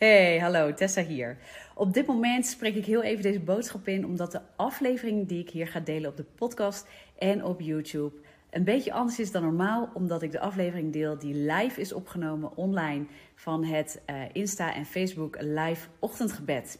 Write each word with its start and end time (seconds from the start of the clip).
Hey, 0.00 0.38
hallo, 0.38 0.74
Tessa 0.74 1.02
hier. 1.02 1.36
Op 1.74 1.94
dit 1.94 2.06
moment 2.06 2.46
spreek 2.46 2.74
ik 2.74 2.84
heel 2.84 3.02
even 3.02 3.22
deze 3.22 3.40
boodschap 3.40 3.88
in, 3.88 4.06
omdat 4.06 4.32
de 4.32 4.40
aflevering 4.56 5.28
die 5.28 5.40
ik 5.40 5.50
hier 5.50 5.66
ga 5.66 5.80
delen 5.80 6.10
op 6.10 6.16
de 6.16 6.24
podcast 6.34 6.86
en 7.18 7.44
op 7.44 7.60
YouTube 7.60 8.16
een 8.50 8.64
beetje 8.64 8.92
anders 8.92 9.18
is 9.18 9.30
dan 9.30 9.42
normaal, 9.42 9.90
omdat 9.94 10.22
ik 10.22 10.32
de 10.32 10.40
aflevering 10.40 10.92
deel 10.92 11.18
die 11.18 11.34
live 11.34 11.80
is 11.80 11.92
opgenomen 11.92 12.56
online 12.56 13.06
van 13.34 13.64
het 13.64 14.02
uh, 14.10 14.16
Insta 14.32 14.74
en 14.74 14.86
Facebook 14.86 15.36
live 15.40 15.88
ochtendgebed. 15.98 16.78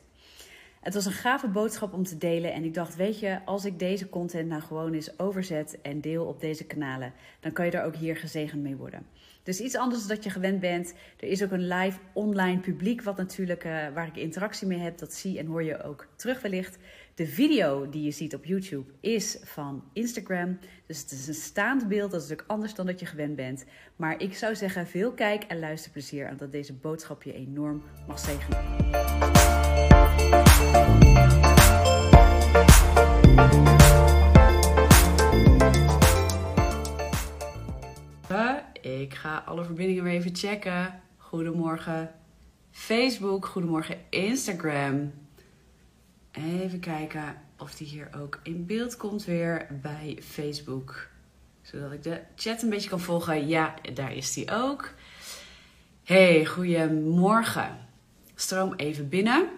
Het 0.81 0.95
was 0.95 1.05
een 1.05 1.13
gave 1.13 1.49
boodschap 1.49 1.93
om 1.93 2.03
te 2.03 2.19
delen 2.19 2.53
en 2.53 2.65
ik 2.65 2.75
dacht, 2.75 2.97
weet 2.97 3.19
je, 3.19 3.39
als 3.45 3.65
ik 3.65 3.79
deze 3.79 4.09
content 4.09 4.49
nou 4.49 4.63
gewoon 4.63 4.93
eens 4.93 5.19
overzet 5.19 5.79
en 5.83 6.01
deel 6.01 6.25
op 6.25 6.41
deze 6.41 6.65
kanalen, 6.65 7.13
dan 7.41 7.53
kan 7.53 7.65
je 7.65 7.71
er 7.71 7.85
ook 7.85 7.97
hier 7.97 8.17
gezegend 8.17 8.63
mee 8.63 8.77
worden. 8.77 9.07
Dus 9.43 9.61
iets 9.61 9.77
anders 9.77 10.07
dan 10.07 10.17
dat 10.17 10.25
je 10.25 10.31
gewend 10.31 10.61
bent. 10.61 10.95
Er 11.19 11.29
is 11.29 11.43
ook 11.43 11.51
een 11.51 11.69
live 11.69 11.99
online 12.13 12.61
publiek, 12.61 13.03
wat 13.03 13.17
natuurlijk, 13.17 13.65
uh, 13.65 13.73
waar 13.95 14.07
ik 14.07 14.17
interactie 14.17 14.67
mee 14.67 14.79
heb. 14.79 14.99
Dat 14.99 15.15
zie 15.15 15.39
en 15.39 15.47
hoor 15.47 15.63
je 15.63 15.83
ook 15.83 16.07
terug 16.17 16.41
wellicht. 16.41 16.79
De 17.15 17.27
video 17.27 17.89
die 17.89 18.03
je 18.03 18.11
ziet 18.11 18.35
op 18.35 18.45
YouTube 18.45 18.93
is 19.01 19.39
van 19.45 19.85
Instagram. 19.93 20.59
Dus 20.87 21.01
het 21.01 21.11
is 21.11 21.29
een 21.29 21.35
staand 21.35 21.89
beeld. 21.89 22.11
Dat 22.11 22.23
is 22.23 22.29
natuurlijk 22.29 22.51
anders 22.51 22.75
dan 22.75 22.87
dat 22.87 23.01
je 23.01 23.07
gewend 23.07 23.37
bent. 23.37 23.65
Maar 23.97 24.21
ik 24.21 24.35
zou 24.35 24.55
zeggen, 24.55 24.87
veel 24.87 25.13
kijk- 25.13 25.45
en 25.45 25.59
luisterplezier. 25.59 26.27
En 26.27 26.37
dat 26.37 26.53
deze 26.53 26.73
boodschap 26.73 27.23
je 27.23 27.33
enorm 27.33 27.83
mag 28.07 28.19
zegenen. 28.19 28.59
Ik 38.81 39.15
ga 39.15 39.43
alle 39.47 39.65
verbindingen 39.65 40.05
weer 40.05 40.13
even 40.13 40.37
checken. 40.37 41.01
Goedemorgen 41.17 42.15
Facebook, 42.71 43.47
goedemorgen 43.47 43.97
Instagram. 44.11 45.13
Even 46.31 46.81
kijken 46.81 47.37
of 47.59 47.75
die 47.75 47.87
hier 47.87 48.09
ook 48.17 48.41
in 48.43 48.67
beeld 48.67 48.97
komt 48.97 49.25
weer 49.25 49.67
bij 49.83 50.19
Facebook. 50.23 51.09
Zodat 51.63 51.93
ik 51.93 52.03
de 52.03 52.21
chat 52.37 52.63
een 52.63 52.71
beetje 52.71 52.89
kan 52.89 53.01
volgen. 53.01 53.49
Ja, 53.49 53.75
daar 53.95 54.13
is 54.13 54.33
die 54.33 54.51
ook. 54.53 54.95
Hey, 56.05 56.45
goedemorgen. 56.45 57.79
Stroom 58.35 58.75
even 58.75 59.09
binnen. 59.09 59.49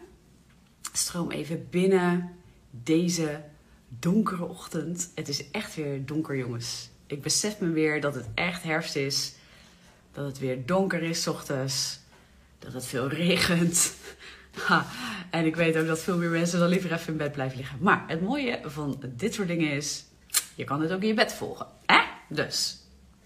Stroom 0.92 1.30
even 1.30 1.66
binnen 1.70 2.30
deze 2.70 3.40
donkere 3.88 4.44
ochtend. 4.44 5.10
Het 5.14 5.28
is 5.28 5.50
echt 5.50 5.74
weer 5.74 6.06
donker, 6.06 6.36
jongens. 6.36 6.90
Ik 7.06 7.22
besef 7.22 7.60
me 7.60 7.70
weer 7.70 8.00
dat 8.00 8.14
het 8.14 8.28
echt 8.34 8.62
herfst 8.62 8.96
is. 8.96 9.34
Dat 10.12 10.26
het 10.26 10.38
weer 10.38 10.66
donker 10.66 11.02
is 11.02 11.26
ochtends. 11.26 12.00
Dat 12.58 12.72
het 12.72 12.86
veel 12.86 13.08
regent. 13.24 13.94
Ha, 14.52 14.86
en 15.30 15.46
ik 15.46 15.56
weet 15.56 15.76
ook 15.76 15.86
dat 15.86 16.02
veel 16.02 16.16
meer 16.16 16.30
mensen 16.30 16.58
dan 16.58 16.68
liever 16.68 16.92
even 16.92 17.12
in 17.12 17.16
bed 17.16 17.32
blijven 17.32 17.56
liggen. 17.56 17.78
Maar 17.80 18.04
het 18.06 18.22
mooie 18.22 18.60
van 18.64 19.02
dit 19.16 19.34
soort 19.34 19.48
dingen 19.48 19.70
is, 19.70 20.04
je 20.54 20.64
kan 20.64 20.80
het 20.80 20.92
ook 20.92 21.00
in 21.00 21.08
je 21.08 21.14
bed 21.14 21.32
volgen. 21.32 21.66
Hè? 21.86 22.00
Dus. 22.28 22.80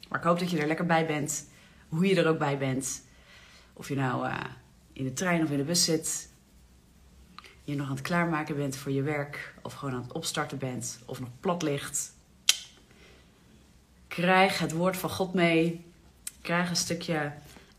Maar 0.08 0.18
ik 0.18 0.24
hoop 0.24 0.38
dat 0.38 0.50
je 0.50 0.58
er 0.58 0.66
lekker 0.66 0.86
bij 0.86 1.06
bent. 1.06 1.48
Hoe 1.88 2.06
je 2.06 2.16
er 2.16 2.28
ook 2.28 2.38
bij 2.38 2.58
bent. 2.58 3.02
Of 3.72 3.88
je 3.88 3.94
nou 3.94 4.26
uh, 4.26 4.40
in 4.92 5.04
de 5.04 5.12
trein 5.12 5.42
of 5.42 5.50
in 5.50 5.56
de 5.56 5.64
bus 5.64 5.84
zit. 5.84 6.28
Je 7.66 7.74
nog 7.74 7.86
aan 7.88 7.94
het 7.94 8.02
klaarmaken 8.02 8.56
bent 8.56 8.76
voor 8.76 8.92
je 8.92 9.02
werk. 9.02 9.54
Of 9.62 9.72
gewoon 9.72 9.94
aan 9.94 10.02
het 10.02 10.12
opstarten 10.12 10.58
bent. 10.58 10.98
Of 11.04 11.20
nog 11.20 11.28
plat 11.40 11.62
ligt. 11.62 12.12
Krijg 14.08 14.58
het 14.58 14.72
woord 14.72 14.96
van 14.96 15.10
God 15.10 15.34
mee. 15.34 15.84
Krijg 16.40 16.70
een 16.70 16.76
stukje 16.76 17.32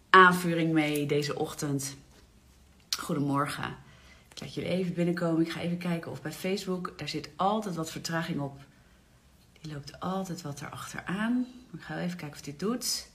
aanvuring 0.10 0.74
mee 0.74 1.06
deze 1.06 1.40
ochtend. 1.40 1.96
Goedemorgen. 3.00 3.76
Ik 4.34 4.40
laat 4.40 4.54
jullie 4.54 4.70
even 4.70 4.94
binnenkomen. 4.94 5.42
Ik 5.42 5.52
ga 5.52 5.60
even 5.60 5.78
kijken 5.78 6.12
of 6.12 6.22
bij 6.22 6.32
Facebook, 6.32 6.94
daar 6.98 7.10
zit 7.10 7.30
altijd 7.36 7.76
wat 7.76 7.92
vertraging 7.92 8.40
op. 8.40 8.60
Die 9.62 9.74
loopt 9.74 10.00
altijd 10.00 10.42
wat 10.42 10.62
erachteraan. 10.62 11.46
Ik 11.74 11.82
ga 11.82 11.98
even 11.98 12.18
kijken 12.18 12.38
of 12.38 12.44
dit 12.46 12.60
doet. 12.60 13.10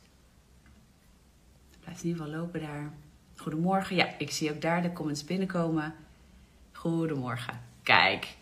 Het 1.70 1.80
blijft 1.80 2.02
in 2.02 2.08
ieder 2.08 2.24
geval 2.24 2.40
lopen 2.40 2.60
daar. 2.60 2.92
Goedemorgen. 3.36 3.96
Ja, 3.96 4.18
ik 4.18 4.30
zie 4.30 4.50
ook 4.50 4.60
daar 4.60 4.82
de 4.82 4.92
comments 4.92 5.24
binnenkomen. 5.24 5.94
Goedemorgen. 6.82 7.60
Kijk. 7.82 8.36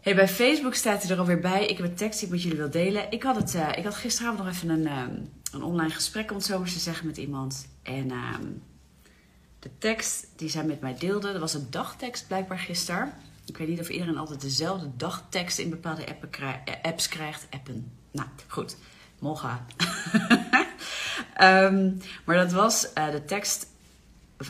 Hey, 0.00 0.14
bij 0.14 0.28
Facebook 0.28 0.74
staat 0.74 1.02
hij 1.02 1.10
er 1.10 1.18
alweer 1.18 1.40
bij. 1.40 1.66
Ik 1.66 1.76
heb 1.76 1.86
een 1.86 1.94
tekst 1.94 2.18
die 2.18 2.28
ik 2.28 2.34
met 2.34 2.42
jullie 2.42 2.58
wil 2.58 2.70
delen. 2.70 3.10
Ik 3.10 3.22
had, 3.22 3.36
het, 3.36 3.54
uh, 3.54 3.68
ik 3.76 3.84
had 3.84 3.94
gisteravond 3.94 4.38
nog 4.38 4.48
even 4.48 4.68
een, 4.68 4.98
um, 4.98 5.32
een 5.52 5.62
online 5.62 5.90
gesprek, 5.90 6.30
om 6.30 6.36
het 6.36 6.46
zo 6.46 6.58
maar 6.58 6.68
te 6.68 6.78
zeggen, 6.78 7.06
met 7.06 7.16
iemand. 7.16 7.68
En 7.82 8.10
um, 8.10 8.62
de 9.58 9.70
tekst 9.78 10.26
die 10.36 10.48
zij 10.48 10.64
met 10.64 10.80
mij 10.80 10.96
deelde, 10.98 11.32
dat 11.32 11.40
was 11.40 11.54
een 11.54 11.66
dagtekst 11.70 12.26
blijkbaar 12.26 12.58
gisteren. 12.58 13.12
Ik 13.44 13.56
weet 13.56 13.68
niet 13.68 13.80
of 13.80 13.88
iedereen 13.88 14.18
altijd 14.18 14.40
dezelfde 14.40 14.90
dagtekst 14.96 15.58
in 15.58 15.70
bepaalde 15.70 16.08
appen 16.08 16.30
krijg, 16.30 16.56
apps 16.82 17.08
krijgt. 17.08 17.46
Appen. 17.50 17.92
Nou, 18.10 18.28
goed. 18.46 18.76
Moga. 19.18 19.64
um, 21.66 22.00
maar 22.24 22.36
dat 22.36 22.52
was 22.52 22.88
uh, 22.98 23.10
de 23.10 23.24
tekst 23.24 23.66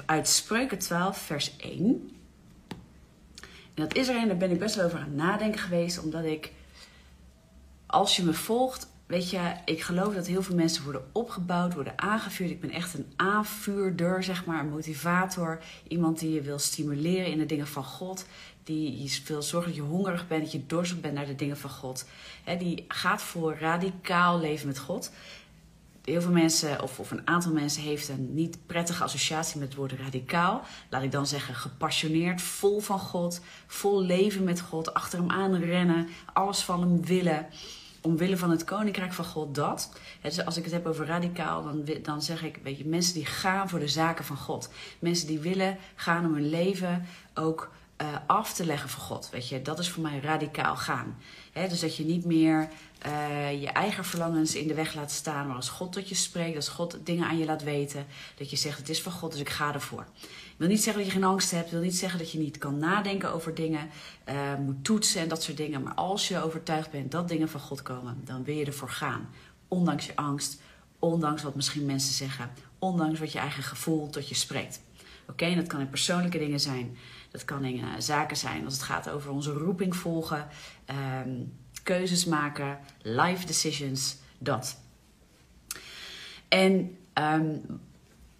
uit 0.06 0.28
Spreuken 0.28 0.78
12, 0.78 1.18
vers 1.18 1.56
1. 1.56 2.08
En 3.74 3.82
dat 3.82 3.94
is 3.94 4.08
er 4.08 4.16
en 4.16 4.28
daar 4.28 4.36
ben 4.36 4.50
ik 4.50 4.58
best 4.58 4.74
wel 4.74 4.84
over 4.84 4.98
aan 4.98 5.04
het 5.04 5.16
nadenken 5.16 5.60
geweest, 5.60 6.02
omdat 6.02 6.24
ik, 6.24 6.52
als 7.86 8.16
je 8.16 8.22
me 8.22 8.32
volgt, 8.32 8.88
weet 9.06 9.30
je, 9.30 9.54
ik 9.64 9.82
geloof 9.82 10.14
dat 10.14 10.26
heel 10.26 10.42
veel 10.42 10.54
mensen 10.54 10.84
worden 10.84 11.04
opgebouwd, 11.12 11.74
worden 11.74 11.98
aangevuurd. 11.98 12.50
Ik 12.50 12.60
ben 12.60 12.70
echt 12.70 12.94
een 12.94 13.12
aanvuurder, 13.16 14.22
zeg 14.22 14.44
maar, 14.44 14.60
een 14.60 14.70
motivator. 14.70 15.62
Iemand 15.88 16.18
die 16.18 16.32
je 16.32 16.40
wil 16.40 16.58
stimuleren 16.58 17.30
in 17.30 17.38
de 17.38 17.46
dingen 17.46 17.66
van 17.66 17.84
God. 17.84 18.26
Die 18.64 19.02
je 19.02 19.20
wil 19.26 19.42
zorgen 19.42 19.70
dat 19.70 19.80
je 19.80 19.86
hongerig 19.86 20.28
bent, 20.28 20.42
dat 20.42 20.52
je 20.52 20.66
dorstig 20.66 21.00
bent 21.00 21.14
naar 21.14 21.26
de 21.26 21.34
dingen 21.34 21.56
van 21.56 21.70
God. 21.70 22.06
Die 22.58 22.84
gaat 22.88 23.22
voor 23.22 23.56
radicaal 23.58 24.40
leven 24.40 24.66
met 24.66 24.78
God. 24.78 25.10
Heel 26.04 26.20
veel 26.20 26.32
mensen, 26.32 26.82
of, 26.82 26.98
of 26.98 27.10
een 27.10 27.26
aantal 27.26 27.52
mensen, 27.52 27.82
heeft 27.82 28.08
een 28.08 28.34
niet 28.34 28.66
prettige 28.66 29.04
associatie 29.04 29.58
met 29.58 29.68
het 29.68 29.76
woord 29.76 29.92
radicaal. 29.92 30.62
Laat 30.90 31.02
ik 31.02 31.12
dan 31.12 31.26
zeggen, 31.26 31.54
gepassioneerd, 31.54 32.42
vol 32.42 32.80
van 32.80 32.98
God, 32.98 33.40
vol 33.66 34.02
leven 34.02 34.44
met 34.44 34.60
God, 34.60 34.94
achter 34.94 35.18
hem 35.18 35.30
aan 35.30 35.54
rennen, 35.54 36.08
alles 36.32 36.60
van 36.60 36.80
hem 36.80 37.04
willen 37.04 37.46
omwille 38.04 38.36
van 38.36 38.50
het 38.50 38.64
koninkrijk 38.64 39.12
van 39.12 39.24
God 39.24 39.54
dat. 39.54 39.92
Dus 40.20 40.44
als 40.44 40.56
ik 40.56 40.64
het 40.64 40.72
heb 40.72 40.86
over 40.86 41.06
radicaal, 41.06 41.62
dan, 41.62 41.88
dan 42.02 42.22
zeg 42.22 42.42
ik, 42.42 42.58
weet 42.62 42.78
je, 42.78 42.84
mensen 42.84 43.14
die 43.14 43.26
gaan 43.26 43.68
voor 43.68 43.78
de 43.78 43.88
zaken 43.88 44.24
van 44.24 44.36
God. 44.36 44.68
Mensen 44.98 45.26
die 45.26 45.38
willen 45.38 45.76
gaan 45.94 46.26
om 46.26 46.34
hun 46.34 46.48
leven 46.48 47.06
ook 47.34 47.72
uh, 48.02 48.08
af 48.26 48.52
te 48.52 48.66
leggen 48.66 48.88
voor 48.88 49.02
God. 49.02 49.28
Weet 49.30 49.48
je, 49.48 49.62
dat 49.62 49.78
is 49.78 49.90
voor 49.90 50.02
mij 50.02 50.20
radicaal 50.20 50.76
gaan. 50.76 51.16
Dus 51.52 51.80
dat 51.80 51.96
je 51.96 52.04
niet 52.04 52.24
meer 52.24 52.68
uh, 53.06 53.60
je 53.60 53.68
eigen 53.68 54.04
verlangens 54.04 54.54
in 54.54 54.68
de 54.68 54.74
weg 54.74 54.94
laat 54.94 55.10
staan, 55.10 55.46
maar 55.46 55.56
als 55.56 55.68
God 55.68 55.92
tot 55.92 56.08
je 56.08 56.14
spreekt, 56.14 56.56
als 56.56 56.68
God 56.68 56.98
dingen 57.04 57.26
aan 57.26 57.38
je 57.38 57.44
laat 57.44 57.62
weten, 57.62 58.06
dat 58.36 58.50
je 58.50 58.56
zegt: 58.56 58.78
Het 58.78 58.88
is 58.88 59.02
van 59.02 59.12
God, 59.12 59.32
dus 59.32 59.40
ik 59.40 59.48
ga 59.48 59.74
ervoor. 59.74 60.06
Ik 60.22 60.54
wil 60.56 60.68
niet 60.68 60.82
zeggen 60.82 61.02
dat 61.02 61.12
je 61.12 61.18
geen 61.18 61.28
angst 61.28 61.50
hebt, 61.50 61.64
ik 61.64 61.72
wil 61.72 61.80
niet 61.80 61.96
zeggen 61.96 62.18
dat 62.18 62.32
je 62.32 62.38
niet 62.38 62.58
kan 62.58 62.78
nadenken 62.78 63.32
over 63.32 63.54
dingen, 63.54 63.90
uh, 64.28 64.54
moet 64.54 64.84
toetsen 64.84 65.20
en 65.20 65.28
dat 65.28 65.42
soort 65.42 65.56
dingen. 65.56 65.82
Maar 65.82 65.94
als 65.94 66.28
je 66.28 66.42
overtuigd 66.42 66.90
bent 66.90 67.10
dat 67.10 67.28
dingen 67.28 67.48
van 67.48 67.60
God 67.60 67.82
komen, 67.82 68.20
dan 68.24 68.44
wil 68.44 68.56
je 68.56 68.64
ervoor 68.64 68.90
gaan. 68.90 69.28
Ondanks 69.68 70.06
je 70.06 70.16
angst, 70.16 70.60
ondanks 70.98 71.42
wat 71.42 71.54
misschien 71.54 71.86
mensen 71.86 72.14
zeggen, 72.14 72.50
ondanks 72.78 73.18
wat 73.18 73.32
je 73.32 73.38
eigen 73.38 73.62
gevoel 73.62 74.10
tot 74.10 74.28
je 74.28 74.34
spreekt. 74.34 74.80
Oké, 75.28 75.44
en 75.44 75.56
dat 75.56 75.66
kan 75.66 75.80
in 75.80 75.88
persoonlijke 75.88 76.38
dingen 76.38 76.60
zijn. 76.60 76.96
Dat 77.30 77.44
kan 77.44 77.64
in 77.64 77.76
uh, 77.76 77.84
zaken 77.98 78.36
zijn 78.36 78.64
als 78.64 78.74
het 78.74 78.82
gaat 78.82 79.10
over 79.10 79.30
onze 79.30 79.52
roeping 79.52 79.96
volgen, 79.96 80.48
um, 81.26 81.52
keuzes 81.84 82.24
maken, 82.24 82.78
life 83.02 83.46
decisions, 83.46 84.16
dat. 84.38 84.76
En 86.48 86.96
um, 87.14 87.80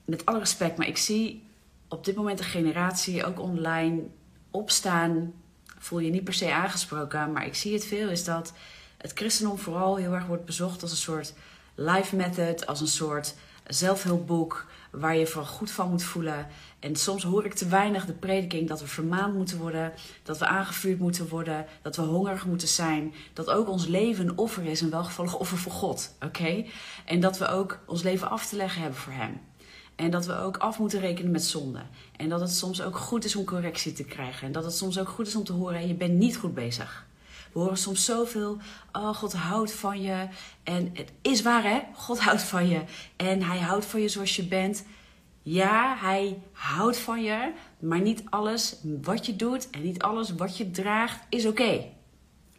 met 0.05 0.27
alle 0.27 0.39
respect, 0.39 0.77
maar 0.77 0.87
ik 0.87 0.97
zie 0.97 1.43
op 1.89 2.05
dit 2.05 2.15
moment 2.15 2.39
een 2.39 2.45
generatie 2.45 3.25
ook 3.25 3.41
online 3.41 4.03
opstaan. 4.51 5.33
Voel 5.79 5.99
je 5.99 6.11
niet 6.11 6.25
per 6.25 6.35
se 6.35 6.53
aangesproken, 6.53 7.33
maar 7.33 7.47
ik 7.47 7.55
zie 7.55 7.73
het 7.73 7.85
veel. 7.85 8.09
Is 8.09 8.25
dat 8.25 8.53
het 8.97 9.13
christendom 9.13 9.59
vooral 9.59 9.97
heel 9.97 10.13
erg 10.13 10.27
wordt 10.27 10.45
bezocht 10.45 10.83
als 10.83 10.91
een 10.91 10.97
soort 10.97 11.35
life 11.75 12.17
method, 12.17 12.67
als 12.67 12.81
een 12.81 12.87
soort 12.87 13.35
zelfhulpboek 13.67 14.67
waar 14.95 15.17
je 15.17 15.27
vooral 15.27 15.51
goed 15.51 15.71
van 15.71 15.91
moet 15.91 16.03
voelen. 16.03 16.47
En 16.79 16.97
soms 16.97 17.23
hoor 17.23 17.45
ik 17.45 17.55
te 17.55 17.69
weinig 17.69 18.07
de 18.07 18.13
prediking 18.13 18.69
dat 18.69 18.81
we 18.81 18.87
vermaand 18.87 19.35
moeten 19.35 19.59
worden, 19.59 19.93
dat 20.23 20.39
we 20.39 20.47
aangevuurd 20.47 20.99
moeten 20.99 21.29
worden, 21.29 21.67
dat 21.83 21.97
we 21.97 22.03
hongerig 22.03 22.47
moeten 22.47 22.69
zijn, 22.69 23.15
dat 23.33 23.51
ook 23.51 23.69
ons 23.69 23.87
leven 23.87 24.29
een 24.29 24.39
offer 24.39 24.65
is, 24.65 24.81
een 24.81 24.91
welgevallig 24.91 25.39
offer 25.39 25.59
voor 25.59 25.73
God. 25.73 26.15
Oké? 26.25 26.65
En 27.05 27.21
dat 27.21 27.39
we 27.39 27.49
ook 27.49 27.79
ons 27.87 28.03
leven 28.03 28.31
af 28.31 28.47
te 28.47 28.57
leggen 28.57 28.81
hebben 28.81 28.99
voor 28.99 29.13
Hem. 29.13 29.41
En 29.97 30.11
dat 30.11 30.27
we 30.27 30.39
ook 30.39 30.57
af 30.57 30.79
moeten 30.79 31.01
rekenen 31.01 31.31
met 31.31 31.45
zonde. 31.45 31.81
En 32.17 32.29
dat 32.29 32.41
het 32.41 32.51
soms 32.51 32.83
ook 32.83 32.97
goed 32.97 33.25
is 33.25 33.37
om 33.37 33.45
correctie 33.45 33.93
te 33.93 34.05
krijgen. 34.05 34.47
En 34.47 34.53
dat 34.53 34.65
het 34.65 34.75
soms 34.75 34.99
ook 34.99 35.09
goed 35.09 35.27
is 35.27 35.37
om 35.37 35.45
te 35.45 35.53
horen: 35.53 35.89
je 35.89 35.95
bent 35.95 36.15
niet 36.15 36.37
goed 36.37 36.55
bezig. 36.55 37.07
We 37.55 37.61
horen 37.61 37.77
soms 37.77 38.05
zoveel, 38.05 38.59
oh 38.93 39.15
God 39.15 39.33
houdt 39.33 39.73
van 39.73 40.03
je. 40.03 40.29
En 40.63 40.91
het 40.93 41.13
is 41.23 41.43
waar 41.43 41.63
hè, 41.63 41.81
God 41.95 42.21
houdt 42.21 42.43
van 42.43 42.69
je. 42.69 42.83
En 43.17 43.43
hij 43.43 43.59
houdt 43.59 43.85
van 43.85 44.01
je 44.01 44.09
zoals 44.09 44.37
je 44.37 44.45
bent. 44.45 44.85
Ja, 45.43 45.97
hij 45.99 46.43
houdt 46.53 46.99
van 46.99 47.23
je, 47.23 47.53
maar 47.79 48.01
niet 48.01 48.23
alles 48.31 48.77
wat 48.83 49.27
je 49.27 49.37
doet 49.37 49.71
en 49.71 49.83
niet 49.83 50.03
alles 50.03 50.35
wat 50.35 50.57
je 50.57 50.71
draagt 50.71 51.21
is 51.29 51.47
oké. 51.47 51.85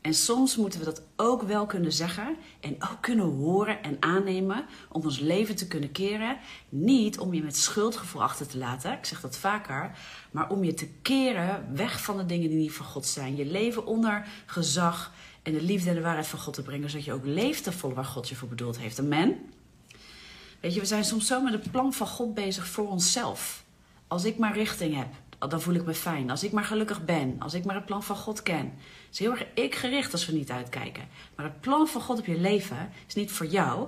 En 0.06 0.13
soms 0.13 0.56
moeten 0.56 0.80
we 0.80 0.86
dat 0.86 1.02
ook 1.16 1.42
wel 1.42 1.66
kunnen 1.66 1.92
zeggen 1.92 2.36
en 2.60 2.75
ook 2.84 2.98
kunnen 3.02 3.25
horen 3.25 3.84
en 3.84 3.98
aannemen 4.00 4.66
om 4.92 5.04
ons 5.04 5.19
leven 5.19 5.56
te 5.56 5.68
kunnen 5.68 5.92
keren. 5.92 6.38
Niet 6.69 7.19
om 7.19 7.34
je 7.34 7.44
met 7.44 7.57
schuldgevoel 7.57 8.24
achter 8.24 8.48
te 8.48 8.57
laten, 8.57 8.92
ik 8.92 9.06
zeg 9.06 9.22
dat 9.22 9.38
vaker, 9.38 9.98
maar 10.31 10.50
om 10.50 10.63
je 10.63 10.74
te 10.74 10.88
keren 11.02 11.75
weg 11.75 12.04
van 12.04 12.18
de 12.18 12.25
dingen 12.25 12.50
die 12.50 12.57
niet 12.57 12.72
van 12.72 12.86
God 12.86 13.06
zijn. 13.06 13.36
Je 13.36 13.46
leven 13.46 13.86
onder 13.86 14.28
gezag 14.46 15.13
en 15.44 15.54
de 15.54 15.62
liefde 15.62 15.90
en 15.90 15.96
de 15.96 16.02
waarheid 16.02 16.28
van 16.28 16.40
God 16.40 16.54
te 16.54 16.63
brengen, 16.63 16.90
zodat 16.90 17.06
je 17.06 17.13
ook 17.13 17.25
leeft 17.25 17.74
volle 17.74 17.94
waar 17.94 18.06
God 18.06 18.30
je 18.30 18.36
voor 18.36 18.48
bedoeld 18.48 18.78
heeft. 18.78 19.00
Amen. 19.00 19.38
Weet 20.60 20.74
je, 20.74 20.80
we 20.80 20.86
zijn 20.86 21.06
soms 21.06 21.28
zo 21.28 21.42
met 21.42 21.54
het 21.54 21.72
plan 21.72 21.94
van 21.94 22.07
God 22.07 22.34
bezig 22.34 22.68
voor 22.68 22.88
onszelf. 22.88 23.63
Als 24.07 24.25
ik 24.25 24.38
maar 24.38 24.54
richting 24.54 24.96
heb, 24.96 25.07
dan 25.50 25.62
voel 25.62 25.74
ik 25.74 25.86
me 25.86 25.94
fijn. 25.94 26.30
Als 26.30 26.44
ik 26.44 26.51
maar 26.51 26.63
gelukkig 26.63 27.06
ben, 27.06 27.36
als 27.39 27.53
ik 27.53 27.65
maar 27.65 27.75
het 27.75 27.86
plan 27.86 28.03
van 28.03 28.15
God 28.15 28.44
ken. 28.44 28.65
Het 28.65 29.12
is 29.12 29.19
heel 29.19 29.31
erg 29.31 29.45
ik 29.53 29.75
gericht 29.75 30.12
als 30.12 30.25
we 30.25 30.33
niet 30.33 30.51
uitkijken. 30.51 31.07
Maar 31.36 31.45
het 31.45 31.62
plan 31.62 31.88
van 31.88 32.01
God 32.01 32.19
op 32.19 32.25
je 32.25 32.39
leven 32.39 32.89
is 33.07 33.13
niet 33.13 33.31
voor 33.31 33.45
jou, 33.45 33.88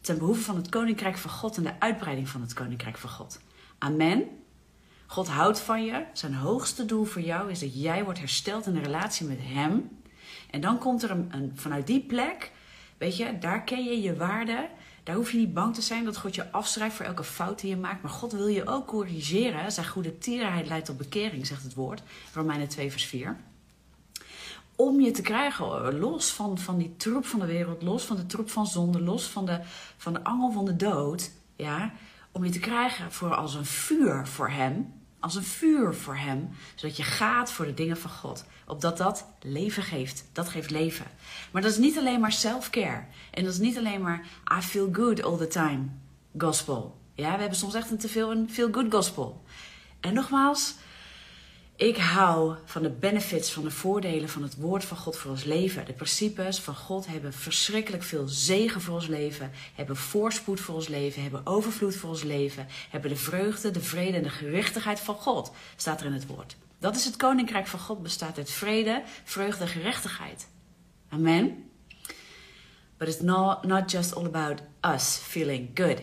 ten 0.00 0.18
behoeve 0.18 0.40
van 0.40 0.56
het 0.56 0.68
koninkrijk 0.68 1.18
van 1.18 1.30
God 1.30 1.56
en 1.56 1.62
de 1.62 1.80
uitbreiding 1.80 2.28
van 2.28 2.40
het 2.40 2.52
koninkrijk 2.52 2.98
van 2.98 3.10
God. 3.10 3.40
Amen. 3.78 4.24
God 5.06 5.28
houdt 5.28 5.60
van 5.60 5.84
je. 5.84 6.04
Zijn 6.12 6.34
hoogste 6.34 6.84
doel 6.84 7.04
voor 7.04 7.22
jou 7.22 7.50
is 7.50 7.60
dat 7.60 7.82
jij 7.82 8.04
wordt 8.04 8.18
hersteld 8.18 8.66
in 8.66 8.74
de 8.74 8.80
relatie 8.80 9.26
met 9.26 9.38
Hem. 9.40 9.98
En 10.50 10.60
dan 10.60 10.78
komt 10.78 11.02
er 11.02 11.10
een 11.10 11.52
vanuit 11.54 11.86
die 11.86 12.00
plek, 12.00 12.50
weet 12.98 13.16
je, 13.16 13.38
daar 13.38 13.64
ken 13.64 13.84
je 13.84 14.00
je 14.00 14.16
waarde. 14.16 14.68
Daar 15.06 15.16
hoef 15.16 15.32
je 15.32 15.38
niet 15.38 15.54
bang 15.54 15.74
te 15.74 15.82
zijn 15.82 16.04
dat 16.04 16.16
God 16.16 16.34
je 16.34 16.52
afschrijft 16.52 16.96
voor 16.96 17.04
elke 17.04 17.24
fout 17.24 17.60
die 17.60 17.70
je 17.70 17.76
maakt. 17.76 18.02
Maar 18.02 18.10
God 18.10 18.32
wil 18.32 18.46
je 18.46 18.66
ook 18.66 18.86
corrigeren. 18.86 19.72
Zijn 19.72 19.86
goede 19.86 20.18
tierenheid 20.18 20.68
leidt 20.68 20.86
tot 20.86 20.96
bekering, 20.96 21.46
zegt 21.46 21.62
het 21.62 21.74
woord. 21.74 22.02
Romeinen 22.34 22.68
2 22.68 22.90
vers 22.90 23.04
4. 23.04 23.36
Om 24.76 25.00
je 25.00 25.10
te 25.10 25.22
krijgen, 25.22 25.98
los 25.98 26.30
van, 26.30 26.58
van 26.58 26.78
die 26.78 26.96
troep 26.96 27.26
van 27.26 27.40
de 27.40 27.46
wereld, 27.46 27.82
los 27.82 28.04
van 28.04 28.16
de 28.16 28.26
troep 28.26 28.50
van 28.50 28.66
zonde, 28.66 29.00
los 29.00 29.24
van 29.24 29.46
de, 29.46 29.60
van 29.96 30.12
de 30.12 30.24
angel 30.24 30.52
van 30.52 30.64
de 30.64 30.76
dood. 30.76 31.30
Ja, 31.56 31.92
om 32.30 32.44
je 32.44 32.50
te 32.50 32.60
krijgen 32.60 33.12
voor 33.12 33.34
als 33.34 33.54
een 33.54 33.66
vuur 33.66 34.26
voor 34.26 34.50
hem. 34.50 34.92
Als 35.20 35.34
een 35.34 35.42
vuur 35.42 35.94
voor 35.94 36.16
hem. 36.16 36.48
Zodat 36.74 36.96
je 36.96 37.02
gaat 37.02 37.50
voor 37.50 37.64
de 37.64 37.74
dingen 37.74 37.96
van 37.96 38.10
God. 38.10 38.44
Opdat 38.66 38.98
dat 38.98 39.26
leven 39.40 39.82
geeft. 39.82 40.24
Dat 40.32 40.48
geeft 40.48 40.70
leven. 40.70 41.06
Maar 41.50 41.62
dat 41.62 41.70
is 41.70 41.78
niet 41.78 41.98
alleen 41.98 42.20
maar 42.20 42.32
self-care. 42.32 43.04
En 43.30 43.44
dat 43.44 43.52
is 43.52 43.58
niet 43.58 43.78
alleen 43.78 44.02
maar 44.02 44.26
I 44.58 44.62
feel 44.62 44.88
good 44.92 45.22
all 45.22 45.36
the 45.36 45.48
time 45.48 45.84
gospel. 46.38 47.00
Ja, 47.14 47.32
we 47.34 47.40
hebben 47.40 47.58
soms 47.58 47.74
echt 47.74 47.90
een 47.90 47.98
te 47.98 48.08
veel 48.08 48.30
een 48.30 48.50
feel 48.50 48.72
good 48.72 48.92
gospel. 48.92 49.44
En 50.00 50.14
nogmaals, 50.14 50.74
ik 51.76 51.96
hou 51.96 52.56
van 52.64 52.82
de 52.82 52.90
benefits, 52.90 53.52
van 53.52 53.62
de 53.62 53.70
voordelen 53.70 54.28
van 54.28 54.42
het 54.42 54.56
woord 54.56 54.84
van 54.84 54.96
God 54.96 55.16
voor 55.16 55.30
ons 55.30 55.44
leven. 55.44 55.84
De 55.84 55.92
principes 55.92 56.60
van 56.60 56.74
God 56.74 57.06
hebben 57.06 57.32
verschrikkelijk 57.32 58.02
veel 58.02 58.28
zegen 58.28 58.80
voor 58.80 58.94
ons 58.94 59.06
leven, 59.06 59.50
hebben 59.74 59.96
voorspoed 59.96 60.60
voor 60.60 60.74
ons 60.74 60.88
leven, 60.88 61.22
hebben 61.22 61.46
overvloed 61.46 61.96
voor 61.96 62.10
ons 62.10 62.22
leven, 62.22 62.66
hebben 62.90 63.10
de 63.10 63.16
vreugde, 63.16 63.70
de 63.70 63.80
vrede 63.80 64.16
en 64.16 64.22
de 64.22 64.28
gerechtigheid 64.28 65.00
van 65.00 65.14
God, 65.14 65.52
staat 65.76 66.00
er 66.00 66.06
in 66.06 66.12
het 66.12 66.26
woord. 66.26 66.56
Dat 66.78 66.96
is 66.96 67.04
het 67.04 67.16
koninkrijk 67.16 67.66
van 67.66 67.80
God, 67.80 68.02
bestaat 68.02 68.38
uit 68.38 68.50
vrede, 68.50 69.02
vreugde 69.24 69.64
en 69.64 69.70
gerechtigheid. 69.70 70.48
Amen. 71.08 71.70
But 72.96 73.08
it's 73.08 73.20
not, 73.20 73.64
not 73.64 73.90
just 73.90 74.14
all 74.14 74.26
about 74.26 74.62
us 74.80 75.16
feeling 75.16 75.70
good. 75.74 76.00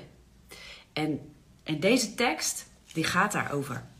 En, 0.93 1.19
en 1.63 1.79
deze 1.79 2.13
tekst, 2.13 2.65
die 2.93 3.03
gaat 3.03 3.31
daarover. 3.31 3.91